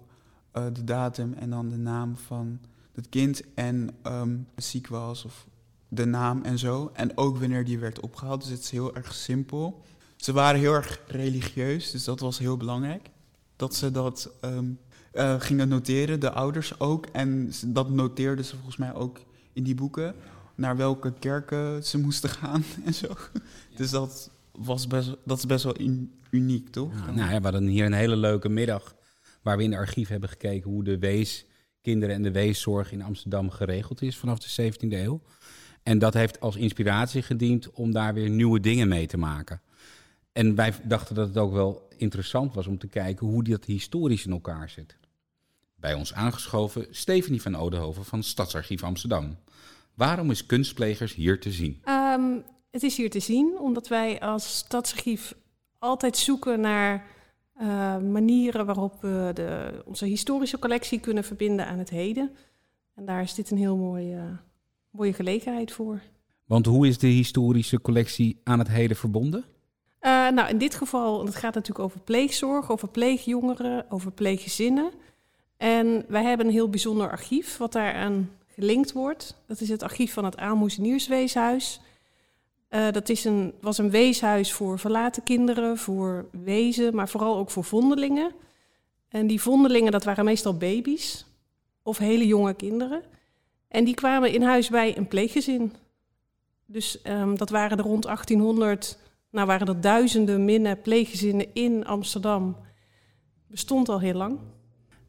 uh, 0.53 0.65
de 0.73 0.83
datum 0.83 1.33
en 1.33 1.49
dan 1.49 1.69
de 1.69 1.77
naam 1.77 2.15
van 2.15 2.59
het 2.93 3.09
kind 3.09 3.41
en 3.53 3.89
um, 4.03 4.47
ziek 4.55 4.87
was 4.87 5.25
of 5.25 5.47
de 5.87 6.05
naam 6.05 6.43
en 6.43 6.59
zo. 6.59 6.91
En 6.93 7.17
ook 7.17 7.37
wanneer 7.37 7.65
die 7.65 7.79
werd 7.79 7.99
opgehaald. 7.99 8.41
Dus 8.41 8.49
het 8.49 8.61
is 8.61 8.69
heel 8.69 8.95
erg 8.95 9.13
simpel. 9.13 9.81
Ze 10.21 10.31
waren 10.31 10.59
heel 10.59 10.73
erg 10.73 10.99
religieus, 11.07 11.91
dus 11.91 12.03
dat 12.03 12.19
was 12.19 12.39
heel 12.39 12.57
belangrijk. 12.57 13.09
Dat 13.55 13.75
ze 13.75 13.91
dat 13.91 14.31
um, 14.45 14.79
uh, 15.13 15.39
gingen 15.39 15.67
noteren, 15.67 16.19
de 16.19 16.31
ouders 16.31 16.79
ook. 16.79 17.05
En 17.05 17.51
dat 17.65 17.89
noteerden 17.89 18.45
ze 18.45 18.55
volgens 18.55 18.77
mij 18.77 18.93
ook 18.93 19.19
in 19.53 19.63
die 19.63 19.75
boeken. 19.75 20.15
Naar 20.55 20.77
welke 20.77 21.13
kerken 21.19 21.83
ze 21.83 21.97
moesten 21.97 22.29
gaan 22.29 22.63
en 22.85 22.93
zo. 22.93 23.07
Dus 23.75 23.89
dat, 23.89 24.31
was 24.51 24.87
best, 24.87 25.15
dat 25.25 25.37
is 25.37 25.45
best 25.45 25.63
wel 25.63 25.75
in, 25.75 26.11
uniek, 26.29 26.69
toch? 26.69 26.93
Ja, 26.93 27.11
nou 27.11 27.31
ja, 27.31 27.37
we 27.37 27.43
hadden 27.43 27.67
hier 27.67 27.85
een 27.85 27.93
hele 27.93 28.15
leuke 28.15 28.49
middag. 28.49 28.95
Waar 29.41 29.57
we 29.57 29.63
in 29.63 29.69
de 29.69 29.77
archief 29.77 30.07
hebben 30.07 30.29
gekeken 30.29 30.69
hoe 30.69 30.83
de 30.83 30.99
weeskinderen 30.99 32.15
en 32.15 32.21
de 32.21 32.31
weeszorg 32.31 32.91
in 32.91 33.01
Amsterdam 33.01 33.49
geregeld 33.49 34.01
is 34.01 34.17
vanaf 34.17 34.39
de 34.39 34.71
17e 34.73 34.87
eeuw. 34.89 35.21
En 35.83 35.99
dat 35.99 36.13
heeft 36.13 36.39
als 36.39 36.55
inspiratie 36.55 37.21
gediend 37.21 37.71
om 37.71 37.91
daar 37.91 38.13
weer 38.13 38.29
nieuwe 38.29 38.59
dingen 38.59 38.87
mee 38.87 39.07
te 39.07 39.17
maken. 39.17 39.61
En 40.31 40.55
wij 40.55 40.73
dachten 40.83 41.15
dat 41.15 41.27
het 41.27 41.37
ook 41.37 41.53
wel 41.53 41.87
interessant 41.97 42.53
was 42.53 42.67
om 42.67 42.77
te 42.77 42.87
kijken 42.87 43.27
hoe 43.27 43.43
dat 43.43 43.65
historisch 43.65 44.25
in 44.25 44.31
elkaar 44.31 44.69
zit. 44.69 44.97
Bij 45.75 45.93
ons 45.93 46.13
aangeschoven 46.13 46.87
Stephanie 46.89 47.41
van 47.41 47.55
Odenhoven 47.55 48.05
van 48.05 48.23
Stadsarchief 48.23 48.83
Amsterdam. 48.83 49.37
Waarom 49.93 50.31
is 50.31 50.45
kunstplegers 50.45 51.13
hier 51.13 51.39
te 51.39 51.51
zien? 51.51 51.81
Um, 51.89 52.43
het 52.71 52.83
is 52.83 52.97
hier 52.97 53.09
te 53.09 53.19
zien 53.19 53.59
omdat 53.59 53.87
wij 53.87 54.19
als 54.19 54.57
Stadsarchief 54.57 55.35
altijd 55.79 56.17
zoeken 56.17 56.59
naar 56.59 57.05
uh, 57.61 57.97
manieren 57.97 58.65
waarop 58.65 59.01
we 59.01 59.31
de, 59.33 59.81
onze 59.85 60.05
historische 60.05 60.59
collectie 60.59 60.99
kunnen 60.99 61.23
verbinden 61.23 61.67
aan 61.67 61.77
het 61.77 61.89
heden. 61.89 62.31
En 62.95 63.05
daar 63.05 63.21
is 63.21 63.33
dit 63.33 63.51
een 63.51 63.57
heel 63.57 63.77
mooie, 63.77 64.37
mooie 64.89 65.13
gelegenheid 65.13 65.71
voor. 65.71 66.01
Want 66.45 66.65
hoe 66.65 66.87
is 66.87 66.97
de 66.97 67.07
historische 67.07 67.81
collectie 67.81 68.41
aan 68.43 68.59
het 68.59 68.67
heden 68.67 68.97
verbonden? 68.97 69.45
Nou, 70.33 70.49
in 70.49 70.57
dit 70.57 70.75
geval, 70.75 71.25
het 71.25 71.35
gaat 71.35 71.53
natuurlijk 71.53 71.85
over 71.85 71.99
pleegzorg, 71.99 72.71
over 72.71 72.87
pleegjongeren, 72.87 73.85
over 73.89 74.11
pleeggezinnen. 74.11 74.91
En 75.57 76.05
wij 76.07 76.23
hebben 76.23 76.45
een 76.45 76.51
heel 76.51 76.69
bijzonder 76.69 77.09
archief 77.09 77.57
wat 77.57 77.71
daaraan 77.71 78.29
gelinkt 78.47 78.91
wordt. 78.91 79.35
Dat 79.47 79.61
is 79.61 79.69
het 79.69 79.83
archief 79.83 80.13
van 80.13 80.25
het 80.25 80.37
Aalmoezeniersweeshuis. 80.37 81.79
Uh, 82.69 82.91
dat 82.91 83.09
is 83.09 83.25
een, 83.25 83.53
was 83.61 83.77
een 83.77 83.89
weeshuis 83.89 84.53
voor 84.53 84.79
verlaten 84.79 85.23
kinderen, 85.23 85.77
voor 85.77 86.25
wezen, 86.43 86.95
maar 86.95 87.09
vooral 87.09 87.37
ook 87.37 87.51
voor 87.51 87.63
vondelingen. 87.63 88.31
En 89.09 89.27
die 89.27 89.41
vondelingen, 89.41 89.91
dat 89.91 90.03
waren 90.03 90.25
meestal 90.25 90.57
baby's 90.57 91.25
of 91.83 91.97
hele 91.97 92.27
jonge 92.27 92.53
kinderen. 92.53 93.03
En 93.67 93.83
die 93.83 93.93
kwamen 93.93 94.33
in 94.33 94.41
huis 94.41 94.69
bij 94.69 94.97
een 94.97 95.07
pleeggezin. 95.07 95.73
Dus 96.65 96.99
um, 97.03 97.37
dat 97.37 97.49
waren 97.49 97.77
er 97.77 97.83
rond 97.83 98.03
1800 98.03 98.97
nou 99.31 99.47
waren 99.47 99.67
er 99.67 99.81
duizenden 99.81 100.45
minnen 100.45 100.81
pleeggezinnen 100.81 101.53
in 101.53 101.85
Amsterdam. 101.85 102.57
Bestond 103.47 103.89
al 103.89 103.99
heel 103.99 104.13
lang. 104.13 104.39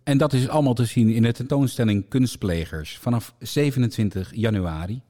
En 0.03 0.19
dat 0.19 0.33
is 0.33 0.49
allemaal 0.49 0.75
te 0.75 0.85
zien 0.85 1.09
in 1.09 1.23
de 1.23 1.33
tentoonstelling 1.33 2.09
Kunstplegers 2.09 2.99
vanaf 2.99 3.35
27 3.39 4.31
januari 4.35 5.03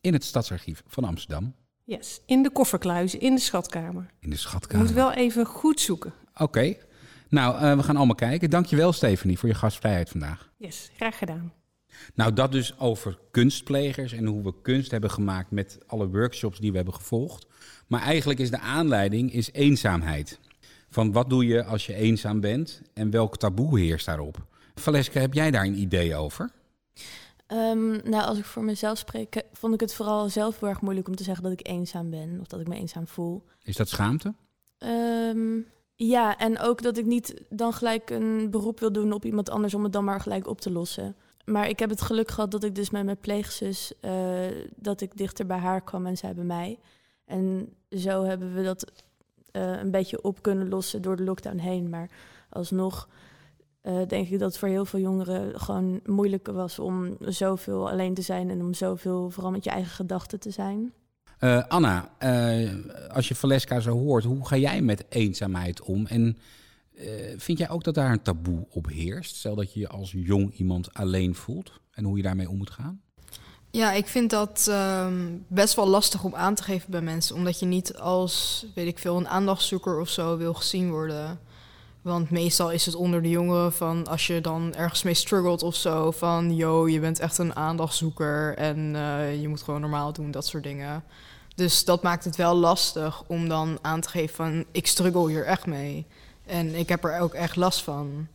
in 0.00 0.12
het 0.12 0.24
Stadsarchief 0.24 0.82
van 0.86 1.04
Amsterdam. 1.04 1.54
Yes, 1.84 2.20
in 2.26 2.42
de 2.42 2.50
kofferkluizen, 2.50 3.20
in 3.20 3.34
de 3.34 3.40
schatkamer. 3.40 4.10
In 4.20 4.28
de 4.28 4.34
Je 4.34 4.40
schatkamer. 4.40 4.86
moet 4.86 4.94
wel 4.94 5.12
even 5.12 5.46
goed 5.46 5.80
zoeken. 5.80 6.12
Oké. 6.36 6.74
Nou, 7.28 7.56
eh, 7.56 7.76
we 7.76 7.82
gaan 7.82 7.96
allemaal 7.96 8.14
kijken. 8.14 8.50
Dankjewel, 8.50 8.92
Stephanie, 8.92 9.38
voor 9.38 9.48
je 9.48 9.54
gastvrijheid 9.54 10.08
vandaag. 10.10 10.50
Yes, 10.56 10.90
graag 10.96 11.18
gedaan. 11.18 11.52
Nou, 12.14 12.32
dat 12.32 12.52
dus 12.52 12.78
over 12.78 13.18
kunstplegers 13.30 14.12
en 14.12 14.26
hoe 14.26 14.42
we 14.42 14.54
kunst 14.62 14.90
hebben 14.90 15.10
gemaakt 15.10 15.50
met 15.50 15.78
alle 15.86 16.08
workshops 16.08 16.58
die 16.58 16.70
we 16.70 16.76
hebben 16.76 16.94
gevolgd. 16.94 17.46
Maar 17.86 18.00
eigenlijk 18.00 18.38
is 18.38 18.50
de 18.50 18.58
aanleiding 18.58 19.32
is 19.32 19.52
eenzaamheid. 19.52 20.38
Van 20.88 21.12
wat 21.12 21.30
doe 21.30 21.46
je 21.46 21.64
als 21.64 21.86
je 21.86 21.94
eenzaam 21.94 22.40
bent 22.40 22.82
en 22.94 23.10
welk 23.10 23.36
taboe 23.36 23.78
heerst 23.80 24.06
daarop? 24.06 24.46
Valeska, 24.74 25.20
heb 25.20 25.34
jij 25.34 25.50
daar 25.50 25.64
een 25.64 25.80
idee 25.80 26.14
over? 26.14 26.50
Ehm, 27.46 27.90
nou, 28.10 28.24
als 28.24 28.38
ik 28.38 28.44
voor 28.44 28.64
mezelf 28.64 28.98
spreek, 28.98 29.42
vond 29.52 29.74
ik 29.74 29.80
het 29.80 29.94
vooral 29.94 30.28
zelf 30.28 30.60
heel 30.60 30.68
erg 30.68 30.80
moeilijk 30.80 31.08
om 31.08 31.16
te 31.16 31.24
zeggen 31.24 31.42
dat 31.42 31.52
ik 31.52 31.66
eenzaam 31.66 32.10
ben 32.10 32.40
of 32.40 32.46
dat 32.46 32.60
ik 32.60 32.68
me 32.68 32.74
eenzaam 32.74 33.06
voel. 33.06 33.44
Is 33.62 33.76
dat 33.76 33.88
schaamte? 33.88 34.34
Ehm, 34.78 35.58
ja, 35.94 36.38
en 36.38 36.58
ook 36.58 36.82
dat 36.82 36.96
ik 36.96 37.04
niet 37.04 37.42
dan 37.48 37.72
gelijk 37.72 38.10
een 38.10 38.50
beroep 38.50 38.80
wil 38.80 38.92
doen 38.92 39.12
op 39.12 39.24
iemand 39.24 39.50
anders 39.50 39.74
om 39.74 39.82
het 39.82 39.92
dan 39.92 40.04
maar 40.04 40.20
gelijk 40.20 40.46
op 40.46 40.60
te 40.60 40.70
lossen. 40.70 41.16
Maar 41.46 41.68
ik 41.68 41.78
heb 41.78 41.90
het 41.90 42.00
geluk 42.00 42.30
gehad 42.30 42.50
dat 42.50 42.64
ik 42.64 42.74
dus 42.74 42.90
met 42.90 43.04
mijn 43.04 43.20
pleegzus, 43.20 43.92
eh, 44.00 44.12
dat 44.76 45.00
ik 45.00 45.16
dichter 45.16 45.46
bij 45.46 45.58
haar 45.58 45.82
kwam 45.82 46.06
en 46.06 46.16
zij 46.16 46.34
bij 46.34 46.44
mij. 46.44 46.78
En 47.24 47.68
zo 47.90 48.24
hebben 48.24 48.54
we 48.54 48.62
dat 48.62 48.92
eh, 49.50 49.78
een 49.78 49.90
beetje 49.90 50.22
op 50.22 50.42
kunnen 50.42 50.68
lossen 50.68 51.02
door 51.02 51.16
de 51.16 51.22
lockdown 51.22 51.58
heen. 51.58 51.88
Maar 51.88 52.10
alsnog 52.48 53.08
eh, 53.80 54.06
denk 54.06 54.28
ik 54.28 54.38
dat 54.38 54.48
het 54.48 54.58
voor 54.58 54.68
heel 54.68 54.84
veel 54.84 55.00
jongeren 55.00 55.60
gewoon 55.60 56.00
moeilijker 56.04 56.54
was 56.54 56.78
om 56.78 57.16
zoveel 57.20 57.90
alleen 57.90 58.14
te 58.14 58.22
zijn 58.22 58.50
en 58.50 58.60
om 58.60 58.74
zoveel 58.74 59.30
vooral 59.30 59.50
met 59.50 59.64
je 59.64 59.70
eigen 59.70 59.92
gedachten 59.92 60.40
te 60.40 60.50
zijn. 60.50 60.92
Anna, 61.68 62.08
als 63.12 63.28
je 63.28 63.34
Valeska 63.34 63.80
zo 63.80 63.98
hoort, 63.98 64.24
hoe 64.24 64.46
ga 64.46 64.56
jij 64.56 64.82
met 64.82 65.04
eenzaamheid 65.08 65.82
om? 65.82 66.06
En 66.06 66.38
eh, 66.96 67.34
vind 67.36 67.58
jij 67.58 67.70
ook 67.70 67.84
dat 67.84 67.94
daar 67.94 68.12
een 68.12 68.22
taboe 68.22 68.66
op 68.70 68.88
heerst? 68.88 69.36
Stel 69.36 69.54
dat 69.54 69.72
je 69.72 69.80
je 69.80 69.88
als 69.88 70.12
jong 70.12 70.54
iemand 70.54 70.94
alleen 70.94 71.34
voelt 71.34 71.72
en 71.90 72.04
hoe 72.04 72.16
je 72.16 72.22
daarmee 72.22 72.48
om 72.48 72.56
moet 72.56 72.70
gaan? 72.70 73.00
Ja, 73.70 73.92
ik 73.92 74.06
vind 74.06 74.30
dat 74.30 74.66
ehm, 74.70 75.36
best 75.48 75.74
wel 75.74 75.88
lastig 75.88 76.24
om 76.24 76.34
aan 76.34 76.54
te 76.54 76.62
geven 76.62 76.90
bij 76.90 77.00
mensen. 77.00 77.36
Omdat 77.36 77.60
je 77.60 77.66
niet 77.66 77.96
als, 77.96 78.66
weet 78.74 78.86
ik 78.86 78.98
veel, 78.98 79.16
een 79.16 79.28
aandachtszoeker 79.28 80.00
of 80.00 80.08
zo 80.08 80.36
wil 80.36 80.54
gezien 80.54 80.90
worden. 80.90 81.40
Want 82.02 82.30
meestal 82.30 82.70
is 82.70 82.86
het 82.86 82.94
onder 82.94 83.22
de 83.22 83.28
jongeren 83.28 83.72
van 83.72 84.06
als 84.06 84.26
je 84.26 84.40
dan 84.40 84.74
ergens 84.74 85.02
mee 85.02 85.14
struggelt 85.14 85.62
of 85.62 85.74
zo. 85.74 86.10
Van, 86.10 86.56
yo, 86.56 86.88
je 86.88 87.00
bent 87.00 87.18
echt 87.18 87.38
een 87.38 87.56
aandachtzoeker 87.56 88.56
en 88.56 88.96
eh, 88.96 89.40
je 89.40 89.48
moet 89.48 89.62
gewoon 89.62 89.80
normaal 89.80 90.12
doen, 90.12 90.30
dat 90.30 90.46
soort 90.46 90.62
dingen. 90.62 91.04
Dus 91.54 91.84
dat 91.84 92.02
maakt 92.02 92.24
het 92.24 92.36
wel 92.36 92.54
lastig 92.54 93.22
om 93.26 93.48
dan 93.48 93.78
aan 93.82 94.00
te 94.00 94.08
geven 94.08 94.34
van, 94.34 94.64
ik 94.72 94.86
struggle 94.86 95.28
hier 95.28 95.44
echt 95.44 95.66
mee. 95.66 96.06
En 96.46 96.74
ik 96.74 96.88
heb 96.88 97.04
er 97.04 97.20
ook 97.20 97.34
echt 97.34 97.56
last 97.56 97.82
van. 97.82 98.26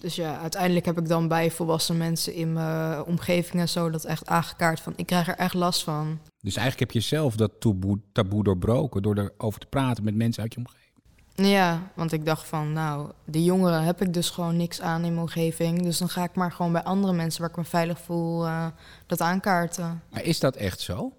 Dus 0.00 0.14
ja, 0.14 0.40
uiteindelijk 0.40 0.86
heb 0.86 0.98
ik 0.98 1.08
dan 1.08 1.28
bij 1.28 1.50
volwassen 1.50 1.96
mensen 1.96 2.34
in 2.34 2.52
mijn 2.52 3.04
omgeving 3.04 3.60
en 3.60 3.68
zo 3.68 3.90
dat 3.90 4.04
echt 4.04 4.26
aangekaart 4.26 4.80
van 4.80 4.92
ik 4.96 5.06
krijg 5.06 5.28
er 5.28 5.36
echt 5.36 5.54
last 5.54 5.82
van. 5.82 6.18
Dus 6.40 6.56
eigenlijk 6.56 6.92
heb 6.92 7.02
je 7.02 7.08
zelf 7.08 7.36
dat 7.36 7.60
taboe, 7.60 7.98
taboe 8.12 8.44
doorbroken 8.44 9.02
door 9.02 9.18
erover 9.18 9.60
te 9.60 9.66
praten 9.66 10.04
met 10.04 10.14
mensen 10.14 10.42
uit 10.42 10.54
je 10.54 10.58
omgeving. 10.58 10.88
Ja, 11.34 11.90
want 11.94 12.12
ik 12.12 12.24
dacht 12.24 12.48
van 12.48 12.72
nou, 12.72 13.10
de 13.24 13.44
jongeren 13.44 13.82
heb 13.82 14.00
ik 14.00 14.14
dus 14.14 14.30
gewoon 14.30 14.56
niks 14.56 14.80
aan 14.80 15.04
in 15.04 15.08
mijn 15.08 15.26
omgeving. 15.26 15.82
Dus 15.82 15.98
dan 15.98 16.08
ga 16.08 16.24
ik 16.24 16.34
maar 16.34 16.52
gewoon 16.52 16.72
bij 16.72 16.82
andere 16.82 17.12
mensen 17.12 17.40
waar 17.40 17.50
ik 17.50 17.56
me 17.56 17.64
veilig 17.64 18.00
voel 18.00 18.46
eh, 18.46 18.66
dat 19.06 19.20
aankaarten. 19.20 20.02
Maar 20.10 20.24
is 20.24 20.40
dat 20.40 20.56
echt 20.56 20.80
zo? 20.80 21.12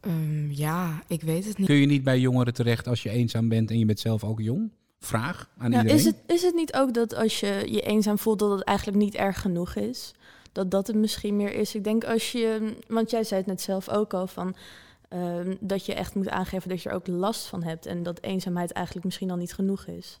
Ehm, 0.00 0.50
ja, 0.50 1.02
ik 1.06 1.22
weet 1.22 1.44
het 1.44 1.58
niet. 1.58 1.66
Kun 1.66 1.76
je 1.76 1.86
niet 1.86 2.04
bij 2.04 2.18
jongeren 2.18 2.54
terecht 2.54 2.86
als 2.88 3.02
je 3.02 3.10
eenzaam 3.10 3.48
bent 3.48 3.70
en 3.70 3.78
je 3.78 3.84
bent 3.84 4.00
zelf 4.00 4.24
ook 4.24 4.40
jong? 4.40 4.70
Vraag 4.98 5.48
aan 5.58 5.70
Ja, 5.70 5.76
iedereen. 5.78 5.98
is, 5.98 6.04
het, 6.04 6.16
is 6.26 6.42
het 6.42 6.54
niet 6.54 6.74
ook 6.74 6.94
dat 6.94 7.14
als 7.14 7.40
je 7.40 7.62
je 7.70 7.80
eenzaam 7.80 8.18
voelt, 8.18 8.38
dat 8.38 8.50
het 8.50 8.62
eigenlijk 8.62 8.98
niet 8.98 9.14
erg 9.14 9.40
genoeg 9.40 9.74
is? 9.74 10.12
Dat 10.52 10.70
dat 10.70 10.86
het 10.86 10.96
misschien 10.96 11.36
meer 11.36 11.54
is. 11.54 11.74
Ik 11.74 11.84
denk 11.84 12.04
als 12.04 12.32
je, 12.32 12.76
want 12.88 13.10
jij 13.10 13.24
zei 13.24 13.40
het 13.40 13.48
net 13.48 13.60
zelf 13.60 13.88
ook 13.88 14.14
al, 14.14 14.26
van, 14.26 14.56
ehm, 15.08 15.54
dat 15.60 15.86
je 15.86 15.94
echt 15.94 16.14
moet 16.14 16.28
aangeven 16.28 16.68
dat 16.68 16.82
je 16.82 16.88
er 16.88 16.94
ook 16.94 17.06
last 17.06 17.46
van 17.46 17.62
hebt. 17.62 17.86
En 17.86 18.02
dat 18.02 18.22
eenzaamheid 18.22 18.72
eigenlijk 18.72 19.04
misschien 19.06 19.30
al 19.30 19.36
niet 19.36 19.54
genoeg 19.54 19.86
is. 19.86 20.20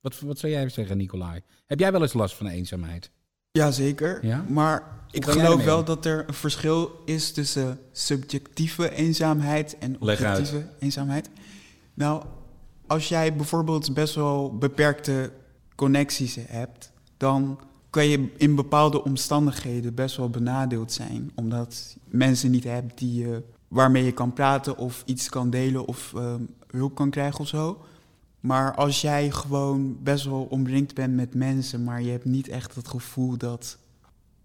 Wat, 0.00 0.20
wat 0.20 0.38
zou 0.38 0.52
jij 0.52 0.68
zeggen, 0.68 0.96
Nicolai? 0.96 1.40
Heb 1.66 1.78
jij 1.78 1.92
wel 1.92 2.02
eens 2.02 2.12
last 2.12 2.34
van 2.34 2.46
eenzaamheid? 2.46 3.10
Jazeker. 3.50 4.26
Ja? 4.26 4.44
Maar 4.48 5.04
ik 5.10 5.24
geloof 5.24 5.64
wel 5.64 5.84
dat 5.84 6.04
er 6.04 6.24
een 6.28 6.34
verschil 6.34 6.90
is 7.04 7.32
tussen 7.32 7.78
subjectieve 7.92 8.90
eenzaamheid 8.90 9.78
en 9.78 9.96
Leg 10.00 10.22
uit. 10.22 10.38
objectieve 10.38 10.68
eenzaamheid. 10.78 11.30
Nou, 11.94 12.24
als 12.86 13.08
jij 13.08 13.36
bijvoorbeeld 13.36 13.94
best 13.94 14.14
wel 14.14 14.56
beperkte 14.56 15.32
connecties 15.74 16.36
hebt, 16.40 16.92
dan 17.16 17.60
kan 17.90 18.06
je 18.06 18.32
in 18.36 18.54
bepaalde 18.54 19.04
omstandigheden 19.04 19.94
best 19.94 20.16
wel 20.16 20.30
benadeeld 20.30 20.92
zijn. 20.92 21.30
Omdat 21.34 21.96
mensen 22.04 22.50
niet 22.50 22.64
hebt 22.64 22.98
die 22.98 23.26
waarmee 23.68 24.04
je 24.04 24.12
kan 24.12 24.32
praten 24.32 24.76
of 24.76 25.02
iets 25.06 25.28
kan 25.28 25.50
delen 25.50 25.86
of 25.86 26.12
ehm, 26.14 26.42
hulp 26.70 26.94
kan 26.94 27.10
krijgen 27.10 27.40
of 27.40 27.48
zo. 27.48 27.84
Maar 28.40 28.74
als 28.74 29.00
jij 29.00 29.30
gewoon 29.30 30.02
best 30.02 30.24
wel 30.24 30.46
omringd 30.50 30.94
bent 30.94 31.14
met 31.14 31.34
mensen, 31.34 31.84
maar 31.84 32.02
je 32.02 32.10
hebt 32.10 32.24
niet 32.24 32.48
echt 32.48 32.74
het 32.74 32.88
gevoel 32.88 33.36
dat 33.36 33.78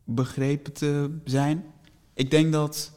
begrepen 0.03 0.73
te 0.73 1.17
zijn. 1.25 1.63
Ik 2.13 2.31
denk 2.31 2.51
dat 2.51 2.91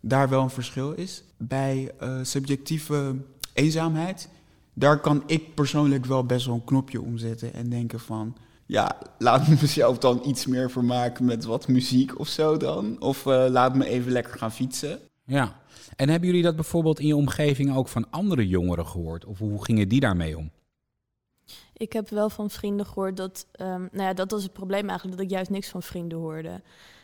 daar 0.00 0.28
wel 0.28 0.42
een 0.42 0.50
verschil 0.50 0.92
is. 0.92 1.24
Bij 1.36 1.92
eh, 1.98 2.18
subjectieve 2.22 3.16
eenzaamheid, 3.52 4.28
daar 4.74 5.00
kan 5.00 5.22
ik 5.26 5.54
persoonlijk 5.54 6.04
wel 6.04 6.24
best 6.24 6.46
wel 6.46 6.54
een 6.54 6.64
knopje 6.64 7.00
omzetten 7.00 7.54
en 7.54 7.68
denken 7.68 8.00
van, 8.00 8.36
ja, 8.66 8.98
laat 9.18 9.48
me 9.48 9.56
mezelf 9.60 9.98
dan 9.98 10.20
iets 10.24 10.46
meer 10.46 10.70
vermaken 10.70 11.24
met 11.24 11.44
wat 11.44 11.68
muziek 11.68 12.18
of 12.18 12.28
zo 12.28 12.56
dan. 12.56 13.00
Of 13.00 13.26
eh, 13.26 13.46
laat 13.48 13.74
me 13.74 13.84
even 13.84 14.12
lekker 14.12 14.38
gaan 14.38 14.52
fietsen. 14.52 14.98
Ja. 15.24 15.60
En 15.96 16.08
hebben 16.08 16.28
jullie 16.28 16.44
dat 16.44 16.54
bijvoorbeeld 16.54 17.00
in 17.00 17.06
je 17.06 17.16
omgeving 17.16 17.76
ook 17.76 17.88
van 17.88 18.10
andere 18.10 18.48
jongeren 18.48 18.86
gehoord? 18.86 19.24
Of 19.24 19.38
hoe 19.38 19.64
gingen 19.64 19.88
die 19.88 20.00
daarmee 20.00 20.38
om? 20.38 20.50
Ik 21.72 21.92
heb 21.92 22.08
wel 22.08 22.30
van 22.30 22.50
vrienden 22.50 22.86
gehoord 22.86 23.16
dat, 23.16 23.46
ehm, 23.52 23.80
nou 23.80 24.02
ja, 24.02 24.12
dat 24.12 24.30
was 24.30 24.42
het 24.42 24.52
probleem 24.52 24.88
eigenlijk, 24.88 25.16
dat 25.16 25.26
ik 25.26 25.32
juist 25.32 25.50
niks 25.50 25.68
van 25.68 25.82
vrienden 25.82 26.18
hoorde. 26.18 26.60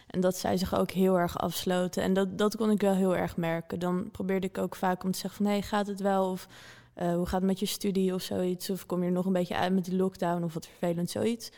En 0.06 0.20
dat 0.20 0.36
zij 0.36 0.56
zich 0.56 0.78
ook 0.78 0.90
heel 0.90 1.18
erg 1.18 1.38
afsloten. 1.38 2.02
En 2.02 2.12
dat, 2.12 2.38
dat 2.38 2.56
kon 2.56 2.70
ik 2.70 2.80
wel 2.80 2.94
heel 2.94 3.16
erg 3.16 3.36
merken. 3.36 3.78
Dan 3.78 4.10
probeerde 4.10 4.46
ik 4.46 4.58
ook 4.58 4.76
vaak 4.76 5.04
om 5.04 5.10
te 5.10 5.18
zeggen 5.18 5.44
van, 5.44 5.52
hé, 5.52 5.58
hey, 5.58 5.68
gaat 5.68 5.86
het 5.86 6.00
wel? 6.00 6.30
Of 6.30 6.48
eh, 6.96 7.14
hoe 7.14 7.26
gaat 7.26 7.40
het 7.40 7.50
met 7.50 7.60
je 7.60 7.66
studie 7.66 8.14
of 8.14 8.22
zoiets? 8.22 8.70
Of 8.70 8.86
kom 8.86 9.00
je 9.00 9.06
er 9.06 9.12
nog 9.12 9.26
een 9.26 9.32
beetje 9.32 9.56
uit 9.56 9.74
met 9.74 9.84
die 9.84 9.96
lockdown 9.96 10.42
of 10.42 10.54
wat 10.54 10.66
vervelend, 10.66 11.10
zoiets. 11.10 11.50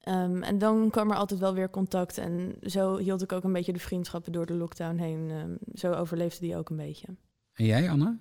Ehm, 0.00 0.42
en 0.42 0.58
dan 0.58 0.90
kwam 0.90 1.10
er 1.10 1.16
altijd 1.16 1.40
wel 1.40 1.54
weer 1.54 1.70
contact. 1.70 2.18
En 2.18 2.54
zo 2.62 2.96
hield 2.96 3.22
ik 3.22 3.32
ook 3.32 3.44
een 3.44 3.52
beetje 3.52 3.72
de 3.72 3.78
vriendschappen 3.78 4.32
door 4.32 4.46
de 4.46 4.54
lockdown 4.54 4.96
heen. 4.96 5.30
Ehm, 5.30 5.78
zo 5.78 5.92
overleefde 5.92 6.40
die 6.40 6.56
ook 6.56 6.70
een 6.70 6.76
beetje. 6.76 7.06
En 7.54 7.64
jij, 7.64 7.90
Anna? 7.90 8.16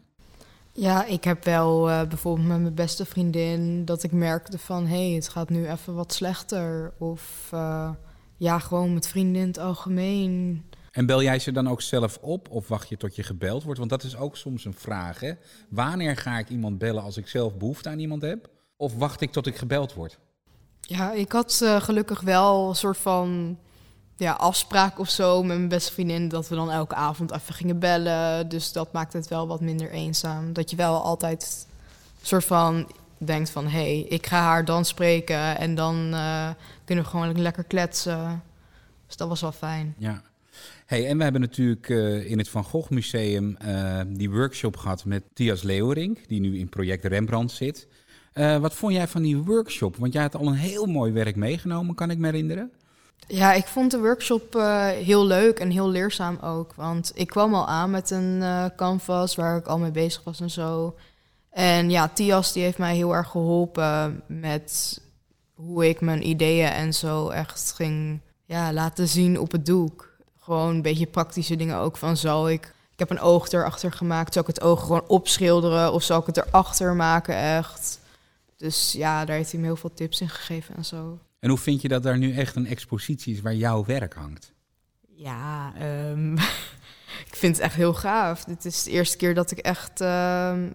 Ja, 0.72 1.06
ik 1.06 1.24
heb 1.24 1.44
wel 1.44 1.90
eh, 1.90 2.08
bijvoorbeeld 2.08 2.48
met 2.48 2.62
mijn 2.62 2.74
beste 2.74 3.06
vriendin 3.06 3.86
dat 3.86 4.04
ik 4.04 4.12
merkte 4.12 4.58
van 4.60 4.86
hé, 4.86 5.08
hey, 5.08 5.16
het 5.16 5.30
gaat 5.30 5.50
nu 5.50 5.70
even 5.70 5.96
wat 5.96 6.14
slechter. 6.14 6.94
Of 6.98 7.50
eh, 7.52 7.92
ja, 8.38 8.60
gewoon 8.60 8.94
met 8.94 9.08
vrienden 9.08 9.42
in 9.42 9.48
het 9.48 9.60
algemeen. 9.60 10.64
En 10.96 11.06
bel 11.06 11.22
jij 11.22 11.40
ze 11.40 11.52
dan 11.52 11.70
ook 11.70 11.82
zelf 11.82 12.18
op 12.22 12.50
of 12.50 12.68
wacht 12.68 12.90
je 12.90 12.98
tot 12.98 13.16
je 13.16 13.24
gebeld 13.24 13.64
wordt? 13.64 13.80
Want 13.80 13.90
dat 13.90 14.04
is 14.04 14.18
ook 14.18 14.38
soms 14.38 14.66
een 14.66 14.74
vraag. 14.74 15.20
Hè? 15.20 15.34
Wanneer 15.70 16.18
ga 16.18 16.38
ik 16.38 16.50
iemand 16.50 16.78
bellen 16.78 17.04
als 17.04 17.18
ik 17.18 17.28
zelf 17.28 17.58
behoefte 17.58 17.90
aan 17.90 18.00
iemand 18.00 18.22
heb? 18.22 18.50
Of 18.78 18.96
wacht 18.96 19.22
ik 19.22 19.32
tot 19.32 19.48
ik 19.48 19.58
gebeld 19.58 19.94
word? 19.94 20.20
Ja, 20.82 21.12
ik 21.12 21.32
had 21.32 21.62
eh, 21.64 21.82
gelukkig 21.82 22.22
wel 22.22 22.70
een 22.70 22.76
soort 22.76 22.98
van 22.98 23.58
ja, 24.16 24.32
afspraak 24.32 25.00
of 25.00 25.10
zo 25.10 25.44
met 25.44 25.58
mijn 25.58 25.70
beste 25.70 25.94
vriendin. 25.94 26.28
Dat 26.28 26.48
we 26.48 26.56
dan 26.56 26.72
elke 26.72 26.96
avond 26.96 27.32
even 27.32 27.54
gingen 27.54 27.80
bellen. 27.80 28.50
Dus 28.50 28.72
dat 28.72 28.94
maakt 28.94 29.14
het 29.14 29.28
wel 29.28 29.48
wat 29.48 29.62
minder 29.62 29.92
eenzaam. 29.92 30.54
Dat 30.54 30.70
je 30.70 30.76
wel 30.76 31.02
altijd 31.02 31.68
een 32.20 32.28
soort 32.28 32.46
van 32.46 32.92
denkt 33.18 33.50
van... 33.50 33.68
hé, 33.68 33.70
hey, 33.70 34.00
ik 34.00 34.26
ga 34.26 34.42
haar 34.42 34.66
dan 34.66 34.86
spreken 34.86 35.58
en 35.58 35.76
dan 35.76 36.14
eh, 36.14 36.50
kunnen 36.86 37.04
we 37.04 37.10
gewoon 37.10 37.42
lekker 37.42 37.64
kletsen. 37.64 38.44
Dus 39.06 39.16
dat 39.16 39.28
was 39.28 39.42
wel 39.42 39.52
fijn. 39.52 39.96
Ja. 39.98 40.22
Hey, 40.86 41.08
en 41.08 41.18
we 41.18 41.24
hebben 41.24 41.42
natuurlijk 41.42 41.90
eh, 41.90 42.32
in 42.32 42.38
het 42.38 42.50
Van 42.50 42.64
Gogh 42.64 42.90
Museum 42.90 43.58
eh, 43.58 44.02
die 44.08 44.30
workshop 44.30 44.78
gehad 44.78 45.06
met 45.06 45.24
Thias 45.34 45.62
Leeuwerink, 45.62 46.28
die 46.28 46.40
nu 46.40 46.58
in 46.58 46.70
project 46.70 47.06
Rembrandt 47.06 47.52
zit. 47.52 47.88
Eh, 48.34 48.58
wat 48.58 48.74
vond 48.74 48.94
jij 48.94 49.08
van 49.08 49.22
die 49.22 49.38
workshop? 49.38 49.96
Want 49.96 50.14
jij 50.14 50.22
had 50.22 50.36
al 50.36 50.48
een 50.48 50.54
heel 50.54 50.86
mooi 50.86 51.12
werk 51.12 51.36
meegenomen, 51.36 51.96
kan 51.96 52.12
ik 52.12 52.18
me 52.18 52.26
herinneren. 52.26 52.72
Ja, 53.28 53.54
ik 53.54 53.66
vond 53.66 53.92
de 53.92 54.00
workshop 54.00 54.54
heel 55.04 55.26
leuk 55.26 55.60
en 55.60 55.70
heel 55.70 55.90
leerzaam 55.90 56.38
ook. 56.42 56.74
Want 56.76 57.12
ik 57.16 57.28
kwam 57.28 57.54
al 57.54 57.68
aan 57.68 57.92
met 57.92 58.12
een 58.12 58.44
canvas 58.76 59.36
waar 59.36 59.58
ik 59.58 59.66
al 59.66 59.80
mee 59.80 59.92
bezig 59.92 60.24
was 60.24 60.40
en 60.40 60.50
zo. 60.50 60.96
En 61.50 61.90
ja, 61.90 62.08
Tias 62.08 62.54
die 62.54 62.64
heeft 62.64 62.78
mij 62.78 62.96
heel 62.96 63.16
erg 63.16 63.28
geholpen 63.28 64.24
met 64.28 65.02
hoe 65.54 65.90
ik 65.90 66.02
mijn 66.02 66.28
ideeën 66.28 66.68
en 66.68 66.94
zo 66.94 67.30
echt 67.30 67.72
ging 67.72 68.22
ja, 68.46 68.74
laten 68.74 69.08
zien 69.08 69.40
op 69.40 69.52
het 69.52 69.66
doek. 69.66 70.15
Gewoon 70.46 70.70
een 70.70 70.82
beetje 70.82 71.06
praktische 71.06 71.56
dingen 71.56 71.78
ook 71.78 71.98
van 71.98 72.18
zal 72.18 72.50
ik 72.50 72.74
ik 72.92 73.00
heb 73.00 73.10
een 73.10 73.20
oog 73.20 73.52
erachter 73.52 73.92
gemaakt. 73.92 74.34
Zal 74.34 74.42
ik 74.42 74.48
het 74.48 74.62
oog 74.62 74.82
gewoon 74.82 75.08
opschilderen 75.08 75.94
of 75.94 76.04
zal 76.04 76.20
ik 76.20 76.26
het 76.26 76.38
erachter 76.38 76.96
maken 76.96 77.36
echt? 77.36 78.00
Dus 78.58 78.92
ja, 78.92 79.26
daar 79.26 79.36
heeft 79.36 79.52
hij 79.52 79.60
me 79.60 79.66
heel 79.66 79.76
veel 79.76 79.94
tips 79.94 80.22
in 80.22 80.30
gegeven 80.30 80.76
en 80.76 80.86
zo. 80.86 81.20
En 81.40 81.50
hoe 81.50 81.58
vind 81.58 81.82
je 81.82 81.88
dat 81.88 82.04
daar 82.04 82.18
nu 82.18 82.36
echt 82.36 82.56
een 82.56 82.68
expositie 82.68 83.34
is 83.34 83.42
waar 83.42 83.56
jouw 83.56 83.86
werk 83.86 84.14
hangt? 84.14 84.54
Ja, 85.16 85.74
ehm, 85.78 86.34
ik 87.30 87.36
vind 87.36 87.56
het 87.56 87.66
echt 87.66 87.76
heel 87.76 87.94
gaaf. 87.94 88.44
Dit 88.44 88.66
is 88.66 88.84
de 88.84 88.92
eerste 88.92 89.18
keer 89.18 89.34
dat 89.34 89.52
ik 89.52 89.58
echt 89.58 90.02
ehm, 90.02 90.70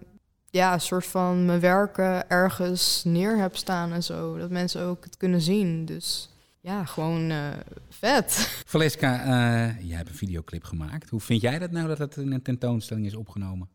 ja, 0.49 0.73
een 0.73 0.81
soort 0.81 1.05
van 1.05 1.45
mijn 1.45 1.59
werken 1.59 2.29
ergens 2.29 3.01
neer 3.03 3.37
heb 3.37 3.55
staan 3.55 3.93
en 3.93 4.03
zo. 4.03 4.37
Dat 4.37 4.49
mensen 4.49 4.81
ook 4.81 5.03
het 5.03 5.17
kunnen 5.17 5.41
zien. 5.41 5.85
Dus 5.85 6.30
ja, 6.61 6.85
gewoon 6.85 7.31
uh, 7.31 7.47
vet. 7.89 8.63
Valeska, 8.65 9.19
uh, 9.19 9.87
jij 9.87 9.97
hebt 9.97 10.09
een 10.09 10.15
videoclip 10.15 10.63
gemaakt. 10.63 11.09
Hoe 11.09 11.19
vind 11.19 11.41
jij 11.41 11.59
dat 11.59 11.71
nou 11.71 11.87
dat 11.87 11.97
het 11.97 12.17
in 12.17 12.31
een 12.31 12.41
tentoonstelling 12.41 13.05
is 13.05 13.15
opgenomen? 13.15 13.69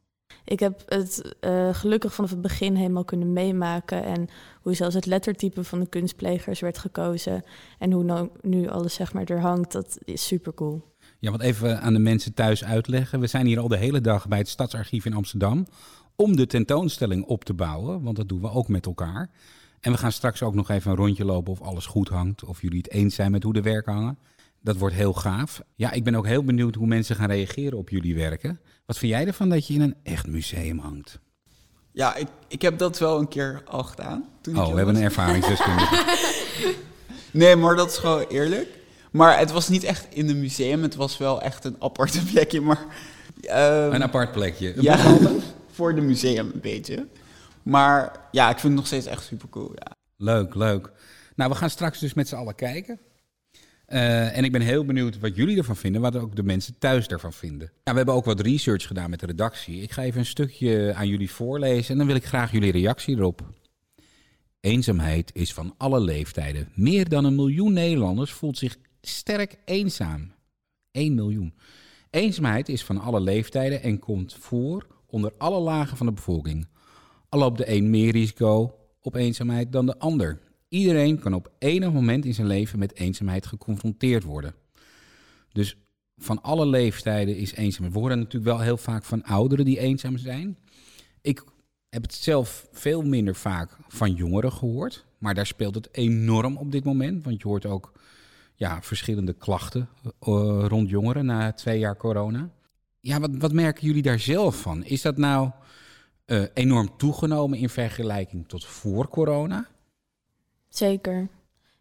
Ik 0.44 0.60
heb 0.60 0.82
het 0.86 1.36
uh, 1.40 1.74
gelukkig 1.74 2.14
vanaf 2.14 2.30
het 2.30 2.40
begin 2.40 2.74
helemaal 2.74 3.04
kunnen 3.04 3.32
meemaken. 3.32 4.04
En 4.04 4.28
hoe 4.62 4.74
zelfs 4.74 4.94
het 4.94 5.06
lettertype 5.06 5.64
van 5.64 5.80
de 5.80 5.88
kunstplegers 5.88 6.60
werd 6.60 6.78
gekozen. 6.78 7.44
En 7.78 7.92
hoe 7.92 8.04
nou, 8.04 8.30
nu 8.40 8.68
alles 8.68 8.94
zeg 8.94 9.12
maar 9.12 9.24
er 9.24 9.40
hangt, 9.40 9.72
dat 9.72 9.98
is 10.04 10.26
super 10.26 10.54
cool. 10.54 10.94
Ja, 11.18 11.30
want 11.30 11.42
even 11.42 11.80
aan 11.80 11.92
de 11.92 11.98
mensen 11.98 12.34
thuis 12.34 12.64
uitleggen. 12.64 13.20
We 13.20 13.26
zijn 13.26 13.46
hier 13.46 13.58
al 13.58 13.68
de 13.68 13.76
hele 13.76 14.00
dag 14.00 14.28
bij 14.28 14.38
het 14.38 14.48
Stadsarchief 14.48 15.04
in 15.04 15.14
Amsterdam 15.14 15.66
om 16.16 16.36
de 16.36 16.46
tentoonstelling 16.46 17.24
op 17.24 17.44
te 17.44 17.54
bouwen, 17.54 18.02
want 18.02 18.16
dat 18.16 18.28
doen 18.28 18.40
we 18.40 18.50
ook 18.50 18.68
met 18.68 18.86
elkaar. 18.86 19.30
En 19.80 19.92
we 19.92 19.98
gaan 19.98 20.12
straks 20.12 20.42
ook 20.42 20.54
nog 20.54 20.70
even 20.70 20.90
een 20.90 20.96
rondje 20.96 21.24
lopen 21.24 21.52
of 21.52 21.60
alles 21.60 21.86
goed 21.86 22.08
hangt, 22.08 22.44
of 22.44 22.62
jullie 22.62 22.78
het 22.78 22.90
eens 22.90 23.14
zijn 23.14 23.30
met 23.30 23.42
hoe 23.42 23.52
de 23.52 23.62
werken 23.62 23.92
hangen. 23.92 24.18
Dat 24.60 24.76
wordt 24.76 24.94
heel 24.94 25.12
gaaf. 25.12 25.60
Ja, 25.74 25.92
ik 25.92 26.04
ben 26.04 26.14
ook 26.14 26.26
heel 26.26 26.44
benieuwd 26.44 26.74
hoe 26.74 26.86
mensen 26.86 27.16
gaan 27.16 27.30
reageren 27.30 27.78
op 27.78 27.88
jullie 27.88 28.16
werken. 28.16 28.60
Wat 28.86 28.98
vind 28.98 29.12
jij 29.12 29.26
ervan 29.26 29.48
dat 29.48 29.66
je 29.66 29.74
in 29.74 29.80
een 29.80 29.94
echt 30.02 30.26
museum 30.26 30.78
hangt? 30.78 31.18
Ja, 31.92 32.14
ik, 32.14 32.28
ik 32.48 32.62
heb 32.62 32.78
dat 32.78 32.98
wel 32.98 33.18
een 33.18 33.28
keer 33.28 33.62
al 33.66 33.82
gedaan. 33.82 34.24
Toen 34.40 34.58
oh, 34.58 34.70
we 34.70 34.76
hebben 34.76 34.96
een 34.96 35.02
ervaringsdeskundige. 35.02 36.04
nee, 37.30 37.56
maar 37.56 37.76
dat 37.76 37.90
is 37.90 37.98
gewoon 37.98 38.24
eerlijk. 38.28 38.68
Maar 39.10 39.38
het 39.38 39.50
was 39.50 39.68
niet 39.68 39.84
echt 39.84 40.06
in 40.10 40.28
een 40.28 40.40
museum. 40.40 40.82
Het 40.82 40.94
was 40.94 41.18
wel 41.18 41.42
echt 41.42 41.64
een 41.64 41.76
aparte 41.78 42.24
plekje. 42.32 42.60
Maar, 42.60 42.84
um, 43.42 43.92
een 43.92 44.02
apart 44.02 44.32
plekje. 44.32 44.76
Een 44.76 44.82
ja, 44.82 44.98
voor 45.72 45.94
de 45.94 46.00
museum 46.00 46.50
een 46.54 46.60
beetje. 46.60 47.06
Maar 47.66 48.28
ja, 48.30 48.50
ik 48.50 48.58
vind 48.58 48.62
het 48.62 48.72
nog 48.72 48.86
steeds 48.86 49.06
echt 49.06 49.24
super 49.24 49.48
cool. 49.48 49.72
Ja. 49.74 49.96
Leuk, 50.16 50.54
leuk. 50.54 50.92
Nou, 51.34 51.50
we 51.50 51.56
gaan 51.56 51.70
straks 51.70 51.98
dus 51.98 52.14
met 52.14 52.28
z'n 52.28 52.34
allen 52.34 52.54
kijken. 52.54 53.00
Uh, 53.88 54.36
en 54.36 54.44
ik 54.44 54.52
ben 54.52 54.60
heel 54.60 54.84
benieuwd 54.84 55.18
wat 55.18 55.36
jullie 55.36 55.58
ervan 55.58 55.76
vinden, 55.76 56.00
wat 56.00 56.16
ook 56.16 56.36
de 56.36 56.42
mensen 56.42 56.78
thuis 56.78 57.06
ervan 57.06 57.32
vinden. 57.32 57.72
We 57.84 57.92
hebben 57.92 58.14
ook 58.14 58.24
wat 58.24 58.40
research 58.40 58.86
gedaan 58.86 59.10
met 59.10 59.20
de 59.20 59.26
redactie. 59.26 59.82
Ik 59.82 59.92
ga 59.92 60.02
even 60.02 60.20
een 60.20 60.26
stukje 60.26 60.94
aan 60.94 61.08
jullie 61.08 61.30
voorlezen 61.30 61.92
en 61.92 61.98
dan 61.98 62.06
wil 62.06 62.16
ik 62.16 62.24
graag 62.24 62.52
jullie 62.52 62.72
reactie 62.72 63.16
erop. 63.16 63.52
Eenzaamheid 64.60 65.30
is 65.34 65.52
van 65.52 65.74
alle 65.76 66.00
leeftijden. 66.00 66.68
Meer 66.74 67.08
dan 67.08 67.24
een 67.24 67.34
miljoen 67.34 67.72
Nederlanders 67.72 68.32
voelt 68.32 68.58
zich 68.58 68.76
sterk 69.00 69.56
eenzaam. 69.64 70.32
1 70.90 71.14
miljoen. 71.14 71.54
Eenzaamheid 72.10 72.68
is 72.68 72.84
van 72.84 73.00
alle 73.00 73.20
leeftijden 73.20 73.82
en 73.82 73.98
komt 73.98 74.34
voor 74.34 74.86
onder 75.06 75.32
alle 75.38 75.60
lagen 75.60 75.96
van 75.96 76.06
de 76.06 76.12
bevolking. 76.12 76.66
Al 77.36 77.42
loopt 77.42 77.58
de 77.58 77.70
een 77.70 77.90
meer 77.90 78.12
risico 78.12 78.78
op 79.00 79.14
eenzaamheid 79.14 79.72
dan 79.72 79.86
de 79.86 79.98
ander. 79.98 80.38
Iedereen 80.68 81.18
kan 81.18 81.34
op 81.34 81.50
enig 81.58 81.92
moment 81.92 82.24
in 82.24 82.34
zijn 82.34 82.46
leven 82.46 82.78
met 82.78 82.94
eenzaamheid 82.94 83.46
geconfronteerd 83.46 84.24
worden. 84.24 84.54
Dus 85.52 85.76
van 86.16 86.42
alle 86.42 86.66
leeftijden 86.66 87.36
is 87.36 87.54
eenzaamheid. 87.54 87.94
We 87.94 88.00
horen 88.00 88.18
natuurlijk 88.18 88.44
wel 88.44 88.60
heel 88.60 88.76
vaak 88.76 89.04
van 89.04 89.22
ouderen 89.22 89.64
die 89.64 89.78
eenzaam 89.78 90.16
zijn. 90.16 90.58
Ik 91.20 91.44
heb 91.88 92.02
het 92.02 92.14
zelf 92.14 92.68
veel 92.72 93.02
minder 93.02 93.34
vaak 93.34 93.76
van 93.88 94.12
jongeren 94.12 94.52
gehoord. 94.52 95.04
Maar 95.18 95.34
daar 95.34 95.46
speelt 95.46 95.74
het 95.74 95.88
enorm 95.92 96.56
op 96.56 96.72
dit 96.72 96.84
moment. 96.84 97.24
Want 97.24 97.42
je 97.42 97.48
hoort 97.48 97.66
ook 97.66 97.92
ja, 98.54 98.82
verschillende 98.82 99.32
klachten 99.32 99.88
uh, 100.04 100.10
rond 100.68 100.88
jongeren 100.88 101.26
na 101.26 101.52
twee 101.52 101.78
jaar 101.78 101.96
corona. 101.96 102.50
Ja, 103.00 103.20
wat, 103.20 103.30
wat 103.38 103.52
merken 103.52 103.86
jullie 103.86 104.02
daar 104.02 104.20
zelf 104.20 104.60
van? 104.60 104.84
Is 104.84 105.02
dat 105.02 105.16
nou 105.16 105.50
uh, 106.26 106.44
enorm 106.54 106.96
toegenomen 106.96 107.58
in 107.58 107.68
vergelijking 107.68 108.48
tot 108.48 108.64
voor 108.64 109.08
corona? 109.08 109.66
Zeker. 110.68 111.28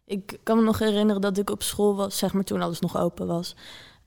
Ik 0.04 0.38
kan 0.42 0.56
me 0.58 0.64
nog 0.64 0.78
herinneren 0.78 1.20
dat 1.20 1.38
ik 1.38 1.50
op 1.50 1.62
school 1.62 1.96
was, 1.96 2.18
zeg 2.18 2.32
maar 2.32 2.44
toen 2.44 2.62
alles 2.62 2.80
nog 2.80 2.96
open 2.96 3.26
was. 3.26 3.56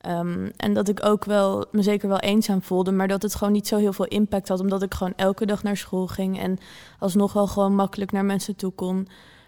Um, 0.07 0.51
en 0.57 0.73
dat 0.73 0.87
ik 0.87 1.05
ook 1.05 1.25
wel 1.25 1.65
me 1.71 1.81
zeker 1.81 2.09
wel 2.09 2.19
eenzaam 2.19 2.61
voelde, 2.61 2.91
maar 2.91 3.07
dat 3.07 3.21
het 3.21 3.35
gewoon 3.35 3.53
niet 3.53 3.67
zo 3.67 3.77
heel 3.77 3.93
veel 3.93 4.05
impact 4.05 4.47
had, 4.47 4.59
omdat 4.59 4.81
ik 4.81 4.93
gewoon 4.93 5.13
elke 5.15 5.45
dag 5.45 5.63
naar 5.63 5.77
school 5.77 6.07
ging 6.07 6.39
en 6.39 6.57
alsnog 6.99 7.33
wel 7.33 7.47
gewoon 7.47 7.75
makkelijk 7.75 8.11
naar 8.11 8.25
mensen 8.25 8.55
toe 8.55 8.71
kon. 8.71 9.07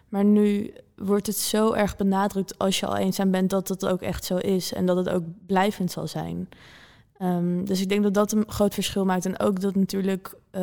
Maar 0.09 0.25
nu 0.25 0.73
wordt 0.95 1.27
het 1.27 1.37
zo 1.37 1.73
erg 1.73 1.95
benadrukt 1.95 2.57
als 2.57 2.79
je 2.79 2.85
al 2.85 2.97
eenzaam 2.97 3.31
bent, 3.31 3.49
dat 3.49 3.67
het 3.67 3.85
ook 3.85 4.01
echt 4.01 4.25
zo 4.25 4.37
is 4.37 4.73
en 4.73 4.85
dat 4.85 4.97
het 4.97 5.09
ook 5.09 5.23
blijvend 5.45 5.91
zal 5.91 6.07
zijn. 6.07 6.49
Um, 7.21 7.65
dus 7.65 7.81
ik 7.81 7.89
denk 7.89 8.03
dat 8.03 8.13
dat 8.13 8.31
een 8.31 8.43
groot 8.47 8.73
verschil 8.73 9.05
maakt. 9.05 9.25
En 9.25 9.39
ook 9.39 9.61
dat 9.61 9.75
natuurlijk 9.75 10.27
uh, 10.27 10.61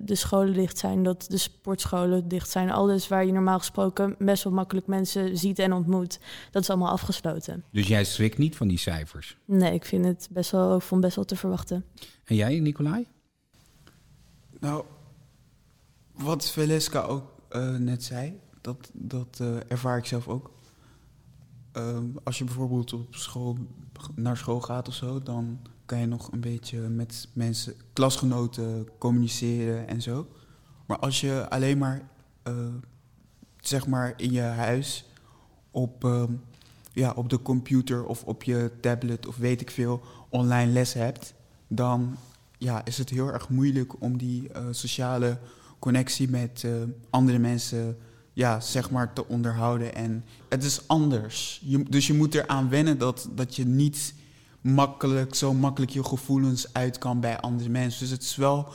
de 0.00 0.14
scholen 0.14 0.52
dicht 0.52 0.78
zijn, 0.78 1.02
dat 1.02 1.26
de 1.28 1.36
sportscholen 1.36 2.28
dicht 2.28 2.50
zijn. 2.50 2.70
Alles 2.70 3.08
waar 3.08 3.26
je 3.26 3.32
normaal 3.32 3.58
gesproken 3.58 4.14
best 4.18 4.44
wel 4.44 4.52
makkelijk 4.52 4.86
mensen 4.86 5.38
ziet 5.38 5.58
en 5.58 5.72
ontmoet, 5.72 6.18
dat 6.50 6.62
is 6.62 6.70
allemaal 6.70 6.90
afgesloten. 6.90 7.64
Dus 7.70 7.86
jij 7.88 8.04
schrikt 8.04 8.38
niet 8.38 8.56
van 8.56 8.68
die 8.68 8.78
cijfers? 8.78 9.36
Nee, 9.44 9.74
ik 9.74 9.84
vind 9.84 10.04
het 10.04 10.28
best 10.30 10.50
wel, 10.50 10.80
vond 10.80 11.00
best 11.00 11.16
wel 11.16 11.24
te 11.24 11.36
verwachten. 11.36 11.84
En 12.24 12.36
jij, 12.36 12.58
Nicolai? 12.58 13.06
Nou, 14.60 14.84
wat 16.12 16.50
Veleska 16.50 17.00
ook 17.00 17.32
uh, 17.50 17.76
net 17.76 18.04
zei, 18.04 18.40
dat, 18.60 18.90
dat 18.92 19.38
uh, 19.42 19.56
ervaar 19.68 19.98
ik 19.98 20.06
zelf 20.06 20.28
ook. 20.28 20.50
Uh, 21.76 21.98
als 22.24 22.38
je 22.38 22.44
bijvoorbeeld 22.44 22.92
op 22.92 23.14
school 23.14 23.56
naar 24.14 24.36
school 24.36 24.60
gaat 24.60 24.88
of 24.88 24.94
zo, 24.94 25.22
dan 25.22 25.58
kan 25.86 25.98
je 25.98 26.06
nog 26.06 26.32
een 26.32 26.40
beetje 26.40 26.78
met 26.78 27.28
mensen, 27.32 27.74
klasgenoten 27.92 28.88
communiceren 28.98 29.88
en 29.88 30.02
zo. 30.02 30.26
Maar 30.86 30.98
als 30.98 31.20
je 31.20 31.48
alleen 31.48 31.78
maar, 31.78 32.08
uh, 32.48 32.54
zeg 33.60 33.86
maar 33.86 34.14
in 34.16 34.32
je 34.32 34.40
huis 34.40 35.04
op, 35.70 36.04
uh, 36.04 36.22
ja, 36.92 37.12
op 37.16 37.28
de 37.28 37.42
computer 37.42 38.04
of 38.04 38.24
op 38.24 38.42
je 38.42 38.70
tablet 38.80 39.26
of 39.26 39.36
weet 39.36 39.60
ik 39.60 39.70
veel 39.70 40.02
online 40.28 40.72
les 40.72 40.92
hebt, 40.92 41.34
dan 41.68 42.16
ja, 42.58 42.84
is 42.84 42.98
het 42.98 43.10
heel 43.10 43.32
erg 43.32 43.48
moeilijk 43.48 44.02
om 44.02 44.18
die 44.18 44.42
uh, 44.42 44.62
sociale 44.70 45.38
connectie 45.78 46.28
met 46.28 46.66
andere 47.10 47.38
mensen 47.38 47.96
ja, 48.32 48.60
zeg 48.60 48.90
maar 48.90 49.12
te 49.12 49.28
onderhouden. 49.28 49.94
En 49.94 50.24
het 50.48 50.64
is 50.64 50.88
anders. 50.88 51.62
Dus 51.88 52.06
je 52.06 52.14
moet 52.14 52.34
eraan 52.34 52.68
wennen 52.68 52.98
dat, 52.98 53.28
dat 53.34 53.56
je 53.56 53.66
niet 53.66 54.14
makkelijk, 54.66 55.34
zo 55.34 55.52
makkelijk 55.52 55.92
je 55.92 56.04
gevoelens 56.04 56.72
uit 56.72 56.98
kan 56.98 57.20
bij 57.20 57.40
andere 57.40 57.68
mensen. 57.68 58.00
Dus 58.00 58.10
het 58.10 58.22
is 58.22 58.36
wel 58.36 58.68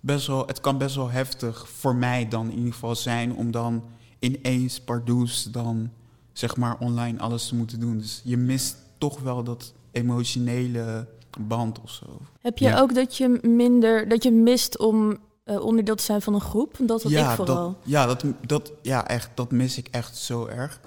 best 0.00 0.26
wel, 0.26 0.46
het 0.46 0.60
kan 0.60 0.78
best 0.78 0.96
wel 0.96 1.10
heftig 1.10 1.68
voor 1.68 1.94
mij 1.94 2.28
dan 2.28 2.50
in 2.50 2.56
ieder 2.56 2.72
geval 2.72 2.96
zijn 2.96 3.34
om 3.34 3.50
dan 3.50 3.82
ineens 4.18 4.80
pardoes 4.80 5.44
dan 5.44 5.90
zeg 6.32 6.56
maar 6.56 6.76
online 6.78 7.18
alles 7.18 7.48
te 7.48 7.54
moeten 7.54 7.80
doen. 7.80 7.98
Dus 7.98 8.20
je 8.24 8.36
mist 8.36 8.76
toch 8.98 9.20
wel 9.20 9.42
dat 9.42 9.72
emotionele 9.92 11.06
band 11.38 11.80
of 11.82 11.90
zo. 11.90 12.06
Heb 12.40 12.58
je 12.58 12.76
ook 12.76 12.94
dat 12.94 13.16
je 13.16 13.38
minder, 13.42 14.08
dat 14.08 14.22
je 14.22 14.30
mist 14.30 14.78
om 14.78 15.18
uh, 15.44 15.60
onderdeel 15.60 15.94
te 15.94 16.02
zijn 16.02 16.22
van 16.22 16.34
een 16.34 16.40
groep? 16.40 16.76
Dat 16.80 17.02
had 17.02 17.12
ja, 17.12 17.30
ik 17.30 17.36
vooral. 17.36 17.66
Dat, 17.66 17.76
ja, 17.84 18.06
dat, 18.06 18.24
dat, 18.46 18.72
ja, 18.82 19.08
echt, 19.08 19.30
dat 19.34 19.50
mis 19.50 19.78
ik 19.78 19.88
echt 19.90 20.16
zo 20.16 20.46
erg. 20.46 20.80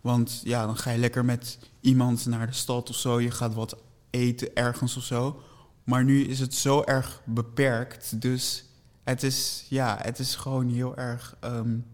Want 0.00 0.40
ja, 0.44 0.66
dan 0.66 0.76
ga 0.76 0.90
je 0.90 0.98
lekker 0.98 1.24
met 1.24 1.58
iemand 1.80 2.26
naar 2.26 2.46
de 2.46 2.52
stad 2.52 2.90
of 2.90 2.96
zo. 2.96 3.20
Je 3.20 3.30
gaat 3.30 3.54
wat 3.54 3.76
eten 4.10 4.54
ergens 4.54 4.96
of 4.96 5.02
zo. 5.02 5.42
Maar 5.84 6.04
nu 6.04 6.24
is 6.24 6.40
het 6.40 6.54
zo 6.54 6.82
erg 6.84 7.22
beperkt. 7.24 8.20
Dus 8.20 8.64
het 9.02 9.22
is, 9.22 9.66
ja, 9.68 9.98
het 10.02 10.18
is 10.18 10.34
gewoon 10.34 10.68
heel 10.68 10.96
erg. 10.96 11.36
Um, 11.44 11.86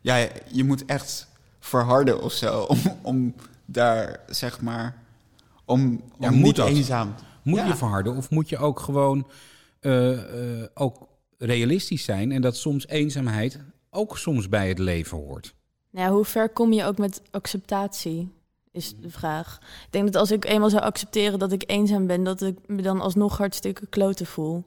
ja, 0.00 0.28
je 0.52 0.64
moet 0.64 0.84
echt 0.84 1.28
verharden 1.60 2.22
of 2.22 2.32
zo. 2.32 2.60
Om, 2.72 2.78
om 3.02 3.34
daar, 3.64 4.20
zeg 4.28 4.60
maar. 4.60 5.02
Om, 5.64 6.02
om 6.18 6.34
moet 6.34 6.42
niet 6.42 6.56
dat? 6.56 6.68
eenzaam. 6.68 7.14
Moet 7.42 7.66
je 7.66 7.76
verharden 7.76 8.16
of 8.16 8.30
moet 8.30 8.48
je 8.48 8.58
ook 8.58 8.80
gewoon. 8.80 9.26
Uh, 9.80 10.10
uh, 10.10 10.64
ook 10.74 11.08
realistisch 11.38 12.04
zijn 12.04 12.32
en 12.32 12.40
dat 12.40 12.56
soms 12.56 12.86
eenzaamheid 12.86 13.58
ook 13.90 14.18
soms 14.18 14.48
bij 14.48 14.68
het 14.68 14.78
leven 14.78 15.18
hoort. 15.18 15.54
Nou, 15.96 16.12
hoe 16.12 16.24
ver 16.24 16.48
kom 16.48 16.72
je 16.72 16.84
ook 16.84 16.98
met 16.98 17.22
acceptatie? 17.30 18.32
Is 18.72 18.94
de 19.00 19.10
vraag. 19.10 19.58
Ik 19.60 19.92
denk 19.92 20.04
dat 20.04 20.16
als 20.16 20.30
ik 20.30 20.44
eenmaal 20.44 20.70
zou 20.70 20.82
accepteren 20.82 21.38
dat 21.38 21.52
ik 21.52 21.64
eenzaam 21.66 22.06
ben, 22.06 22.24
dat 22.24 22.42
ik 22.42 22.58
me 22.66 22.82
dan 22.82 23.00
alsnog 23.00 23.38
hartstikke 23.38 23.86
kloten 23.86 24.26
voel. 24.26 24.64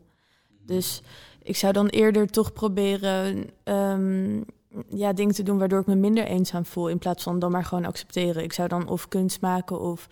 Dus 0.65 1.01
ik 1.43 1.55
zou 1.55 1.73
dan 1.73 1.87
eerder 1.87 2.27
toch 2.27 2.53
proberen 2.53 3.49
um, 3.63 4.45
ja, 4.87 5.13
dingen 5.13 5.33
te 5.33 5.43
doen 5.43 5.57
waardoor 5.57 5.79
ik 5.79 5.85
me 5.85 5.95
minder 5.95 6.25
eenzaam 6.25 6.65
voel. 6.65 6.89
In 6.89 6.97
plaats 6.97 7.23
van 7.23 7.39
dan 7.39 7.51
maar 7.51 7.65
gewoon 7.65 7.85
accepteren. 7.85 8.43
Ik 8.43 8.53
zou 8.53 8.67
dan 8.67 8.87
of 8.87 9.07
kunst 9.07 9.41
maken 9.41 9.79
of 9.79 10.07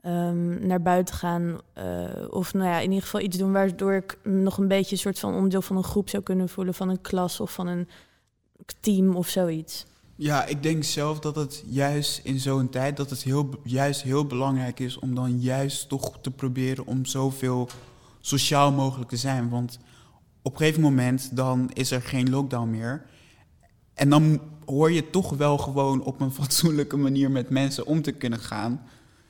ehm, 0.00 0.66
naar 0.66 0.82
buiten 0.82 1.14
gaan. 1.14 1.60
eh, 1.72 2.04
of 2.30 2.54
nou 2.54 2.68
ja, 2.68 2.78
in 2.78 2.88
ieder 2.88 3.02
geval 3.02 3.20
iets 3.20 3.38
doen 3.38 3.52
waardoor 3.52 3.92
ik 3.92 4.18
nog 4.22 4.58
een 4.58 4.68
beetje 4.68 4.92
een 4.92 5.00
soort 5.00 5.18
van 5.18 5.34
onderdeel 5.34 5.62
van 5.62 5.76
een 5.76 5.84
groep 5.84 6.08
zou 6.08 6.22
kunnen 6.22 6.48
voelen, 6.48 6.74
van 6.74 6.88
een 6.88 7.00
klas 7.00 7.40
of 7.40 7.52
van 7.52 7.66
een 7.66 7.88
team 8.80 9.16
of 9.16 9.28
zoiets. 9.28 9.86
Ja, 10.18 10.46
ik 10.46 10.62
denk 10.62 10.84
zelf 10.84 11.20
dat 11.20 11.36
het 11.36 11.64
juist 11.66 12.20
in 12.24 12.40
zo'n 12.40 12.68
tijd 12.68 12.96
dat 12.96 13.10
het 13.10 13.22
heel, 13.22 13.60
juist 13.64 14.02
heel 14.02 14.26
belangrijk 14.26 14.80
is 14.80 14.98
om 14.98 15.14
dan 15.14 15.40
juist 15.40 15.88
toch 15.88 16.20
te 16.20 16.30
proberen 16.30 16.86
om 16.86 17.04
zoveel 17.04 17.68
sociaal 18.20 18.72
mogelijk 18.72 19.10
te 19.10 19.16
zijn. 19.16 19.48
Want 19.48 19.78
op 20.42 20.52
een 20.52 20.58
gegeven 20.58 20.82
moment 20.82 21.36
dan 21.36 21.70
is 21.72 21.90
er 21.90 22.02
geen 22.02 22.30
lockdown 22.30 22.70
meer. 22.70 23.02
En 23.94 24.10
dan 24.10 24.40
hoor 24.64 24.92
je 24.92 25.10
toch 25.10 25.30
wel 25.30 25.58
gewoon 25.58 26.02
op 26.02 26.20
een 26.20 26.32
fatsoenlijke 26.40 26.96
manier 26.96 27.30
met 27.30 27.50
mensen 27.50 27.86
om 27.86 28.02
te 28.02 28.12
kunnen 28.12 28.38
gaan. 28.38 28.82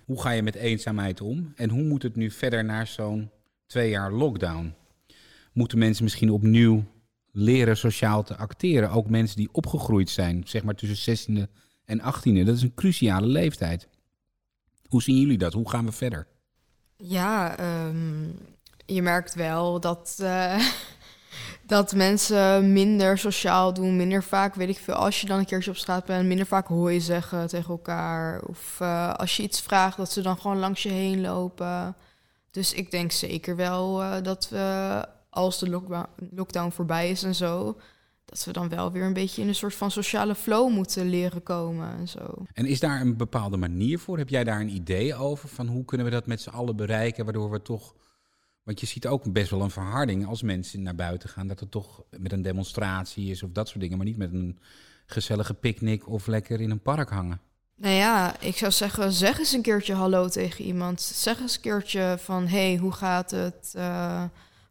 Hoe 0.04 0.20
ga 0.20 0.30
je 0.30 0.42
met 0.42 0.54
eenzaamheid 0.54 1.20
om? 1.20 1.52
En 1.56 1.70
hoe 1.70 1.82
moet 1.82 2.02
het 2.02 2.16
nu 2.16 2.30
verder 2.30 2.64
naar 2.64 2.86
zo'n 2.86 3.30
twee 3.66 3.90
jaar 3.90 4.12
lockdown? 4.12 4.74
Moeten 5.52 5.78
mensen 5.78 6.04
misschien 6.04 6.30
opnieuw 6.30 6.84
leren 7.38 7.76
sociaal 7.76 8.22
te 8.22 8.36
acteren? 8.36 8.90
Ook 8.90 9.10
mensen 9.10 9.36
die 9.36 9.48
opgegroeid 9.52 10.10
zijn, 10.10 10.42
zeg 10.46 10.62
maar 10.62 10.74
tussen 10.74 11.18
16e 11.18 11.50
en 11.84 12.00
18e. 12.00 12.44
Dat 12.44 12.56
is 12.56 12.62
een 12.62 12.74
cruciale 12.74 13.26
leeftijd. 13.26 13.88
Hoe 14.88 15.02
zien 15.02 15.20
jullie 15.20 15.38
dat? 15.38 15.52
Hoe 15.52 15.70
gaan 15.70 15.84
we 15.84 15.92
verder? 15.92 16.26
Ja, 16.96 17.58
ehm, 17.58 18.28
je 18.86 19.02
merkt 19.02 19.34
wel 19.34 19.80
dat, 19.80 20.18
eh, 20.22 20.60
dat 21.66 21.94
mensen 21.94 22.72
minder 22.72 23.18
sociaal 23.18 23.74
doen, 23.74 23.96
minder 23.96 24.22
vaak, 24.22 24.54
weet 24.54 24.68
ik 24.68 24.78
veel, 24.78 24.94
als 24.94 25.20
je 25.20 25.26
dan 25.26 25.38
een 25.38 25.44
keertje 25.44 25.70
op 25.70 25.76
straat 25.76 26.04
bent, 26.04 26.26
minder 26.26 26.46
vaak 26.46 26.66
hooi 26.66 27.00
zeggen 27.00 27.46
tegen 27.46 27.70
elkaar. 27.70 28.42
Of 28.42 28.80
eh, 28.80 29.14
als 29.14 29.36
je 29.36 29.42
iets 29.42 29.60
vraagt, 29.60 29.96
dat 29.96 30.12
ze 30.12 30.22
dan 30.22 30.38
gewoon 30.38 30.58
langs 30.58 30.82
je 30.82 30.88
heen 30.88 31.20
lopen. 31.20 31.96
Dus 32.50 32.72
ik 32.72 32.90
denk 32.90 33.12
zeker 33.12 33.56
wel 33.56 34.02
eh, 34.02 34.22
dat 34.22 34.48
we, 34.48 35.04
als 35.36 35.58
de 35.58 35.82
lockdown, 36.30 36.70
voorbij 36.70 37.10
is 37.10 37.22
en 37.22 37.34
zo, 37.34 37.78
dat 38.24 38.44
we 38.44 38.52
dan 38.52 38.68
wel 38.68 38.92
weer 38.92 39.04
een 39.04 39.12
beetje 39.12 39.42
in 39.42 39.48
een 39.48 39.54
soort 39.54 39.74
van 39.74 39.90
sociale 39.90 40.34
flow 40.34 40.72
moeten 40.72 41.08
leren 41.08 41.42
komen 41.42 41.96
en 41.98 42.08
zo. 42.08 42.46
En 42.52 42.66
is 42.66 42.80
daar 42.80 43.00
een 43.00 43.16
bepaalde 43.16 43.56
manier 43.56 43.98
voor? 43.98 44.18
Heb 44.18 44.28
jij 44.28 44.44
daar 44.44 44.60
een 44.60 44.74
idee 44.74 45.14
over? 45.14 45.48
Van 45.48 45.66
hoe 45.66 45.84
kunnen 45.84 46.06
we 46.06 46.12
dat 46.12 46.26
met 46.26 46.40
z'n 46.40 46.48
allen 46.48 46.76
bereiken, 46.76 47.24
waardoor 47.24 47.50
we 47.50 47.62
toch... 47.62 47.94
Want 48.62 48.80
je 48.80 48.86
ziet 48.86 49.06
ook 49.06 49.32
best 49.32 49.50
wel 49.50 49.60
een 49.62 49.70
verharding 49.70 50.26
als 50.26 50.42
mensen 50.42 50.82
naar 50.82 50.94
buiten 50.94 51.28
gaan. 51.28 51.46
Dat 51.46 51.60
het 51.60 51.70
toch 51.70 52.02
met 52.18 52.32
een 52.32 52.42
demonstratie 52.42 53.30
is 53.30 53.42
of 53.42 53.50
dat 53.50 53.68
soort 53.68 53.80
dingen. 53.80 53.96
Maar 53.96 54.06
niet 54.06 54.16
met 54.16 54.32
een 54.32 54.58
gezellige 55.06 55.54
picknick 55.54 56.08
of 56.08 56.26
lekker 56.26 56.60
in 56.60 56.70
een 56.70 56.82
park 56.82 57.10
hangen. 57.10 57.40
Nou 57.74 57.94
ja, 57.94 58.40
ik 58.40 58.56
zou 58.56 58.72
zeggen, 58.72 59.12
zeg 59.12 59.38
eens 59.38 59.52
een 59.52 59.62
keertje 59.62 59.94
hallo 59.94 60.28
tegen 60.28 60.64
iemand. 60.64 61.00
Zeg 61.00 61.40
eens 61.40 61.54
een 61.54 61.60
keertje 61.60 62.16
van, 62.18 62.46
hey, 62.46 62.76
hoe 62.76 62.92
gaat 62.92 63.30
het? 63.30 63.72
Eh, 63.74 64.24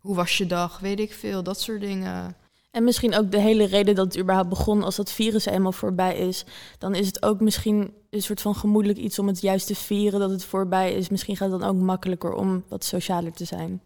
hoe 0.06 0.16
was 0.16 0.38
je 0.38 0.46
dag? 0.46 0.80
Weet 0.80 1.00
ik 1.00 1.14
veel, 1.14 1.44
dat 1.44 1.60
soort 1.60 1.82
dingen. 1.82 2.36
En 2.72 2.84
misschien 2.84 3.16
ook 3.16 3.32
de 3.32 3.40
hele 3.40 3.66
reden 3.66 3.96
dat 3.96 4.06
het 4.06 4.18
überhaupt 4.18 4.50
begon, 4.50 4.84
als 4.84 4.96
dat 4.96 5.12
virus 5.12 5.46
eenmaal 5.46 5.72
voorbij 5.72 6.18
is, 6.18 6.46
dan 6.78 6.96
is 6.96 7.08
het 7.08 7.24
ook 7.24 7.40
misschien 7.40 7.94
een 8.10 8.22
soort 8.22 8.42
van 8.42 8.56
gemoedelijk 8.56 9.00
iets 9.00 9.20
om 9.20 9.28
het 9.28 9.42
juist 9.42 9.68
te 9.68 9.76
vieren 9.76 10.20
dat 10.20 10.30
het 10.30 10.44
voorbij 10.44 10.94
is. 10.94 11.10
Misschien 11.10 11.38
gaat 11.38 11.52
het 11.52 11.60
dan 11.60 11.70
ook 11.70 11.82
makkelijker 11.82 12.34
om 12.34 12.64
wat 12.70 12.84
socialer 12.84 13.32
te 13.32 13.46
zijn. 13.46 13.82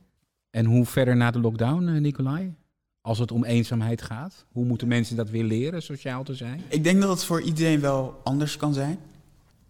En 0.49 0.65
hoe 0.65 0.85
verder 0.85 1.15
na 1.15 1.31
de 1.31 1.39
lockdown, 1.39 1.87
eh, 1.87 2.01
Nicolai? 2.01 2.53
Als 3.01 3.19
het 3.19 3.31
om 3.31 3.43
eenzaamheid 3.43 4.01
gaat, 4.01 4.45
hoe 4.51 4.65
moeten 4.65 4.87
mensen 4.87 5.15
dat 5.15 5.29
weer 5.29 5.43
leren, 5.43 5.81
sociaal 5.81 6.23
te 6.23 6.35
zijn? 6.35 6.61
Ik 6.67 6.83
denk 6.83 7.01
dat 7.01 7.09
het 7.09 7.23
voor 7.23 7.41
iedereen 7.41 7.79
wel 7.79 8.19
anders 8.23 8.57
kan 8.57 8.73
zijn. 8.73 8.99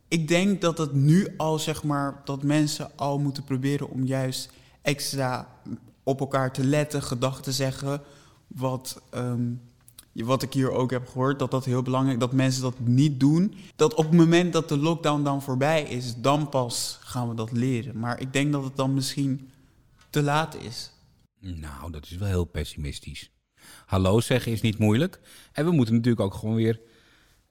Ik 0.08 0.28
denk 0.28 0.62
dat 0.62 0.78
het 0.78 0.94
nu 0.94 1.28
al, 1.38 1.60
zeg 1.60 1.84
maar, 1.84 2.22
dat 2.24 2.44
mensen 2.44 2.92
al 2.96 3.20
moeten 3.20 3.44
proberen 3.44 3.90
om 3.90 4.06
juist 4.06 4.52
extra 4.82 5.48
op 6.10 6.20
elkaar 6.20 6.52
te 6.52 6.64
letten, 6.64 7.04
gedachten 7.04 7.44
te 7.44 7.52
zeggen. 7.52 8.02
Wat, 8.48 9.02
ehm, 9.10 9.52
wat 10.14 10.42
ik 10.42 10.54
hier 10.54 10.72
ook 10.72 10.92
heb 10.92 11.08
gehoord, 11.08 11.40
dat 11.40 11.52
dat 11.52 11.66
heel 11.66 11.82
belangrijk 11.82 12.20
dat 12.20 12.32
mensen 12.32 12.62
dat 12.62 12.80
niet 12.80 13.20
doen. 13.20 13.54
Dat 13.76 13.94
op 13.94 14.06
het 14.06 14.16
moment 14.16 14.54
dat 14.54 14.70
de 14.70 14.78
lockdown 14.78 15.24
dan 15.24 15.42
voorbij 15.42 15.84
is, 15.84 16.16
dan 16.16 16.50
pas 16.50 17.00
gaan 17.02 17.30
we 17.30 17.36
dat 17.36 17.52
leren. 17.52 18.00
Maar 18.00 18.22
ik 18.22 18.34
denk 18.34 18.52
dat 18.52 18.64
het 18.64 18.76
dan 18.76 18.94
misschien 18.94 19.50
te 20.10 20.22
laat 20.22 20.56
is. 20.56 20.92
Nou, 21.40 21.92
dat 21.92 22.04
is 22.04 22.18
wel 22.18 22.28
heel 22.28 22.46
pessimistisch. 22.46 23.32
Hallo 23.86 24.20
zeggen 24.20 24.52
is 24.52 24.62
niet 24.62 24.78
moeilijk. 24.78 25.20
En 25.52 25.66
we 25.66 25.72
moeten 25.72 25.94
natuurlijk 25.94 26.22
ook 26.22 26.34
gewoon 26.34 26.56
weer 26.56 26.80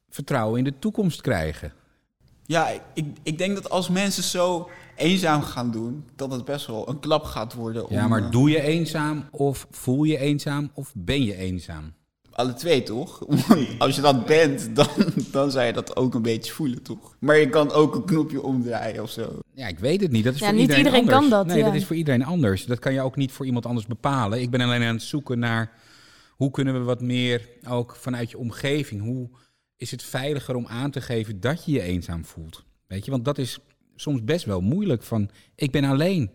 vertrouwen 0.08 0.58
in 0.58 0.64
de 0.64 0.78
toekomst 0.78 1.20
krijgen. 1.20 1.72
Ja, 2.48 2.68
ik, 2.94 3.04
ik 3.22 3.38
denk 3.38 3.54
dat 3.54 3.70
als 3.70 3.88
mensen 3.88 4.22
zo 4.22 4.68
eenzaam 4.96 5.42
gaan 5.42 5.70
doen, 5.70 6.04
dat 6.16 6.32
het 6.32 6.44
best 6.44 6.66
wel 6.66 6.88
een 6.88 6.98
klap 7.00 7.24
gaat 7.24 7.54
worden. 7.54 7.86
Om, 7.88 7.94
Ja, 7.94 8.08
maar 8.08 8.22
eh, 8.24 8.30
doe 8.30 8.50
je 8.50 8.60
eenzaam 8.62 9.24
of 9.30 9.66
voel 9.70 10.04
je 10.04 10.18
eenzaam 10.18 10.70
of 10.74 10.92
ben 10.96 11.22
je 11.24 11.34
eenzaam? 11.36 11.92
Alle 12.30 12.54
twee, 12.54 12.82
toch? 12.82 13.26
Als 13.78 13.94
je 13.96 14.00
dat 14.00 14.26
bent, 14.26 14.76
dan, 14.76 14.86
dan 15.30 15.50
zou 15.50 15.66
je 15.66 15.72
dat 15.72 15.96
ook 15.96 16.14
een 16.14 16.22
beetje 16.22 16.52
voelen, 16.52 16.82
toch? 16.82 17.16
Maar 17.18 17.36
je 17.38 17.48
kan 17.48 17.70
ook 17.72 17.94
een 17.94 18.04
knopje 18.04 18.42
omdraaien 18.42 19.02
of 19.02 19.10
zo. 19.10 19.38
Ja, 19.54 19.66
ik 19.66 19.78
weet 19.78 20.00
het 20.00 20.10
niet. 20.10 20.24
Dat 20.24 20.34
is 20.34 20.40
Ja, 20.40 20.46
voor 20.46 20.54
niet 20.54 20.62
iedereen, 20.68 20.84
iedereen 20.84 21.08
anders. 21.14 21.28
kan 21.30 21.38
dat, 21.38 21.46
Nee, 21.46 21.58
ja. 21.58 21.64
dat 21.64 21.74
is 21.74 21.84
voor 21.86 21.96
iedereen 21.96 22.24
anders. 22.24 22.64
Dat 22.66 22.78
kan 22.78 22.92
je 22.92 23.00
ook 23.00 23.16
niet 23.16 23.32
voor 23.32 23.46
iemand 23.46 23.66
anders 23.66 23.86
bepalen. 23.86 24.40
Ik 24.40 24.50
ben 24.50 24.60
alleen 24.60 24.82
aan 24.82 24.94
het 24.94 25.02
zoeken 25.02 25.38
naar 25.38 25.72
hoe 26.30 26.50
kunnen 26.50 26.74
we 26.74 26.80
wat 26.80 27.00
meer 27.00 27.48
ook 27.68 27.96
vanuit 28.00 28.30
je 28.30 28.38
omgeving. 28.38 29.02
Hoe 29.02 29.28
is 29.78 29.90
het 29.90 30.02
veiliger 30.02 30.54
om 30.56 30.66
aan 30.66 30.90
te 30.90 31.00
geven 31.00 31.40
dat 31.40 31.64
je 31.64 31.72
je 31.72 31.82
eenzaam 31.82 32.24
voelt? 32.24 32.64
Weet 32.86 33.04
je, 33.04 33.10
want 33.10 33.24
dat 33.24 33.38
is 33.38 33.58
soms 33.96 34.24
best 34.24 34.44
wel 34.44 34.60
moeilijk 34.60 35.02
van 35.02 35.30
ik 35.54 35.70
ben 35.70 35.84
alleen. 35.84 36.30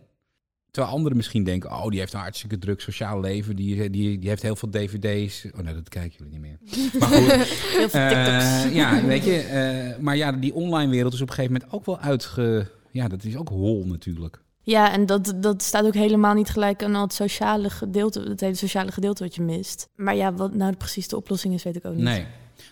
Terwijl 0.72 0.94
anderen 0.96 1.18
misschien 1.18 1.44
denken, 1.44 1.72
oh, 1.72 1.88
die 1.90 2.00
heeft 2.00 2.14
een 2.14 2.20
hartstikke 2.20 2.58
druk 2.58 2.82
sociaal 2.82 3.20
leven. 3.20 3.56
Die, 3.56 3.90
die, 3.90 4.20
die 4.20 4.30
heeft 4.30 4.42
heel 4.42 4.56
veel 4.56 4.70
dvd's. 4.70 5.46
Oh 5.56 5.60
nee, 5.60 5.74
dat 5.74 5.90
kijken 5.90 6.18
jullie 6.18 6.40
niet 6.40 6.42
meer. 6.42 6.58
Maar 7.00 7.10
goed, 7.10 7.32
Heel 7.32 7.90
veel 7.90 8.08
TikToks. 8.10 8.64
eh, 8.64 8.76
ja, 8.76 9.06
weet 9.06 9.24
je. 9.24 9.38
eh, 9.40 10.00
maar 10.00 10.16
ja, 10.18 10.32
die 10.32 10.54
online 10.54 10.92
wereld 10.92 11.14
is 11.14 11.22
op 11.22 11.28
een 11.30 11.34
gegeven 11.34 11.54
moment 11.56 11.74
ook 11.74 11.86
wel 11.86 12.00
uitge... 12.00 12.68
Ja, 12.92 13.08
dat 13.08 13.24
is 13.24 13.36
ook 13.38 13.50
hol 13.50 13.86
natuurlijk. 13.86 14.42
Ja, 14.62 14.92
en 14.92 15.06
dat, 15.06 15.34
dat 15.36 15.62
staat 15.62 15.86
ook 15.86 15.94
helemaal 15.94 16.34
niet 16.34 16.50
gelijk 16.50 16.84
aan 16.84 16.96
het 16.96 17.14
sociale 17.14 17.70
gedeelte, 17.70 18.22
het 18.22 18.40
hele 18.40 18.56
sociale 18.56 18.92
gedeelte 18.92 19.24
wat 19.24 19.36
je 19.36 19.42
mist. 19.42 19.88
Maar 19.96 20.16
ja, 20.16 20.34
wat 20.34 20.54
nou 20.54 20.76
precies 20.76 21.08
de 21.08 21.16
oplossing 21.16 21.54
is, 21.54 21.64
weet 21.64 21.76
ik 21.76 21.86
ook 21.86 21.96
niet. 21.96 22.04
Nee. 22.04 22.26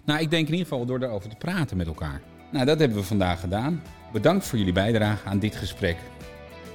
Nou, 0.06 0.20
ik 0.20 0.30
denk 0.30 0.48
in 0.48 0.54
ieder 0.54 0.67
geval 0.67 0.86
door 0.86 1.00
daarover 1.00 1.30
te 1.30 1.36
praten 1.36 1.78
met 1.78 1.88
elkaar. 1.88 2.22
Nou, 2.52 2.65
dat 2.65 2.80
hebben 2.80 2.98
we 2.98 3.04
vandaag 3.04 3.39
gedaan. 3.39 3.82
Bedankt 4.12 4.46
voor 4.46 4.58
jullie 4.58 4.74
bijdrage 4.74 5.28
aan 5.28 5.39
dit 5.39 5.56
gesprek. 5.56 5.98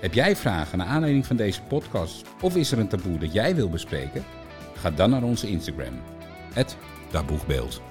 Heb 0.00 0.14
jij 0.14 0.36
vragen 0.36 0.78
naar 0.78 0.86
aanleiding 0.86 1.26
van 1.26 1.36
deze 1.36 1.62
podcast? 1.62 2.24
Of 2.40 2.56
is 2.56 2.72
er 2.72 2.78
een 2.78 2.88
taboe 2.88 3.18
dat 3.18 3.32
jij 3.32 3.54
wil 3.54 3.70
bespreken? 3.70 4.24
Ga 4.74 4.90
dan 4.90 5.10
naar 5.10 5.22
onze 5.22 5.48
Instagram. 5.48 6.00
Het 6.52 6.76
Taboegbeeld. 7.10 7.82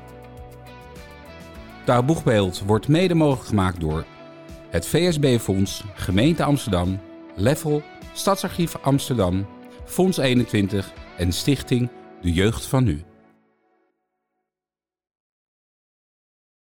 Taboegbeeld 1.86 2.60
wordt 2.60 2.88
mede 2.88 3.13
mogelijk 3.13 3.47
gemaakt 3.47 3.80
door 3.80 4.06
het 4.69 4.88
VSB-fonds, 4.88 5.84
Gemeente 5.93 6.43
Amsterdam, 6.43 6.99
Level, 7.36 7.84
Stadsarchief 8.13 8.75
Amsterdam, 8.82 9.47
Fonds 9.86 10.17
21 10.17 10.93
en 11.17 11.32
Stichting 11.32 11.89
De 12.21 12.34
Jeugd 12.34 12.65
van 12.65 12.84
Nu. 12.84 13.04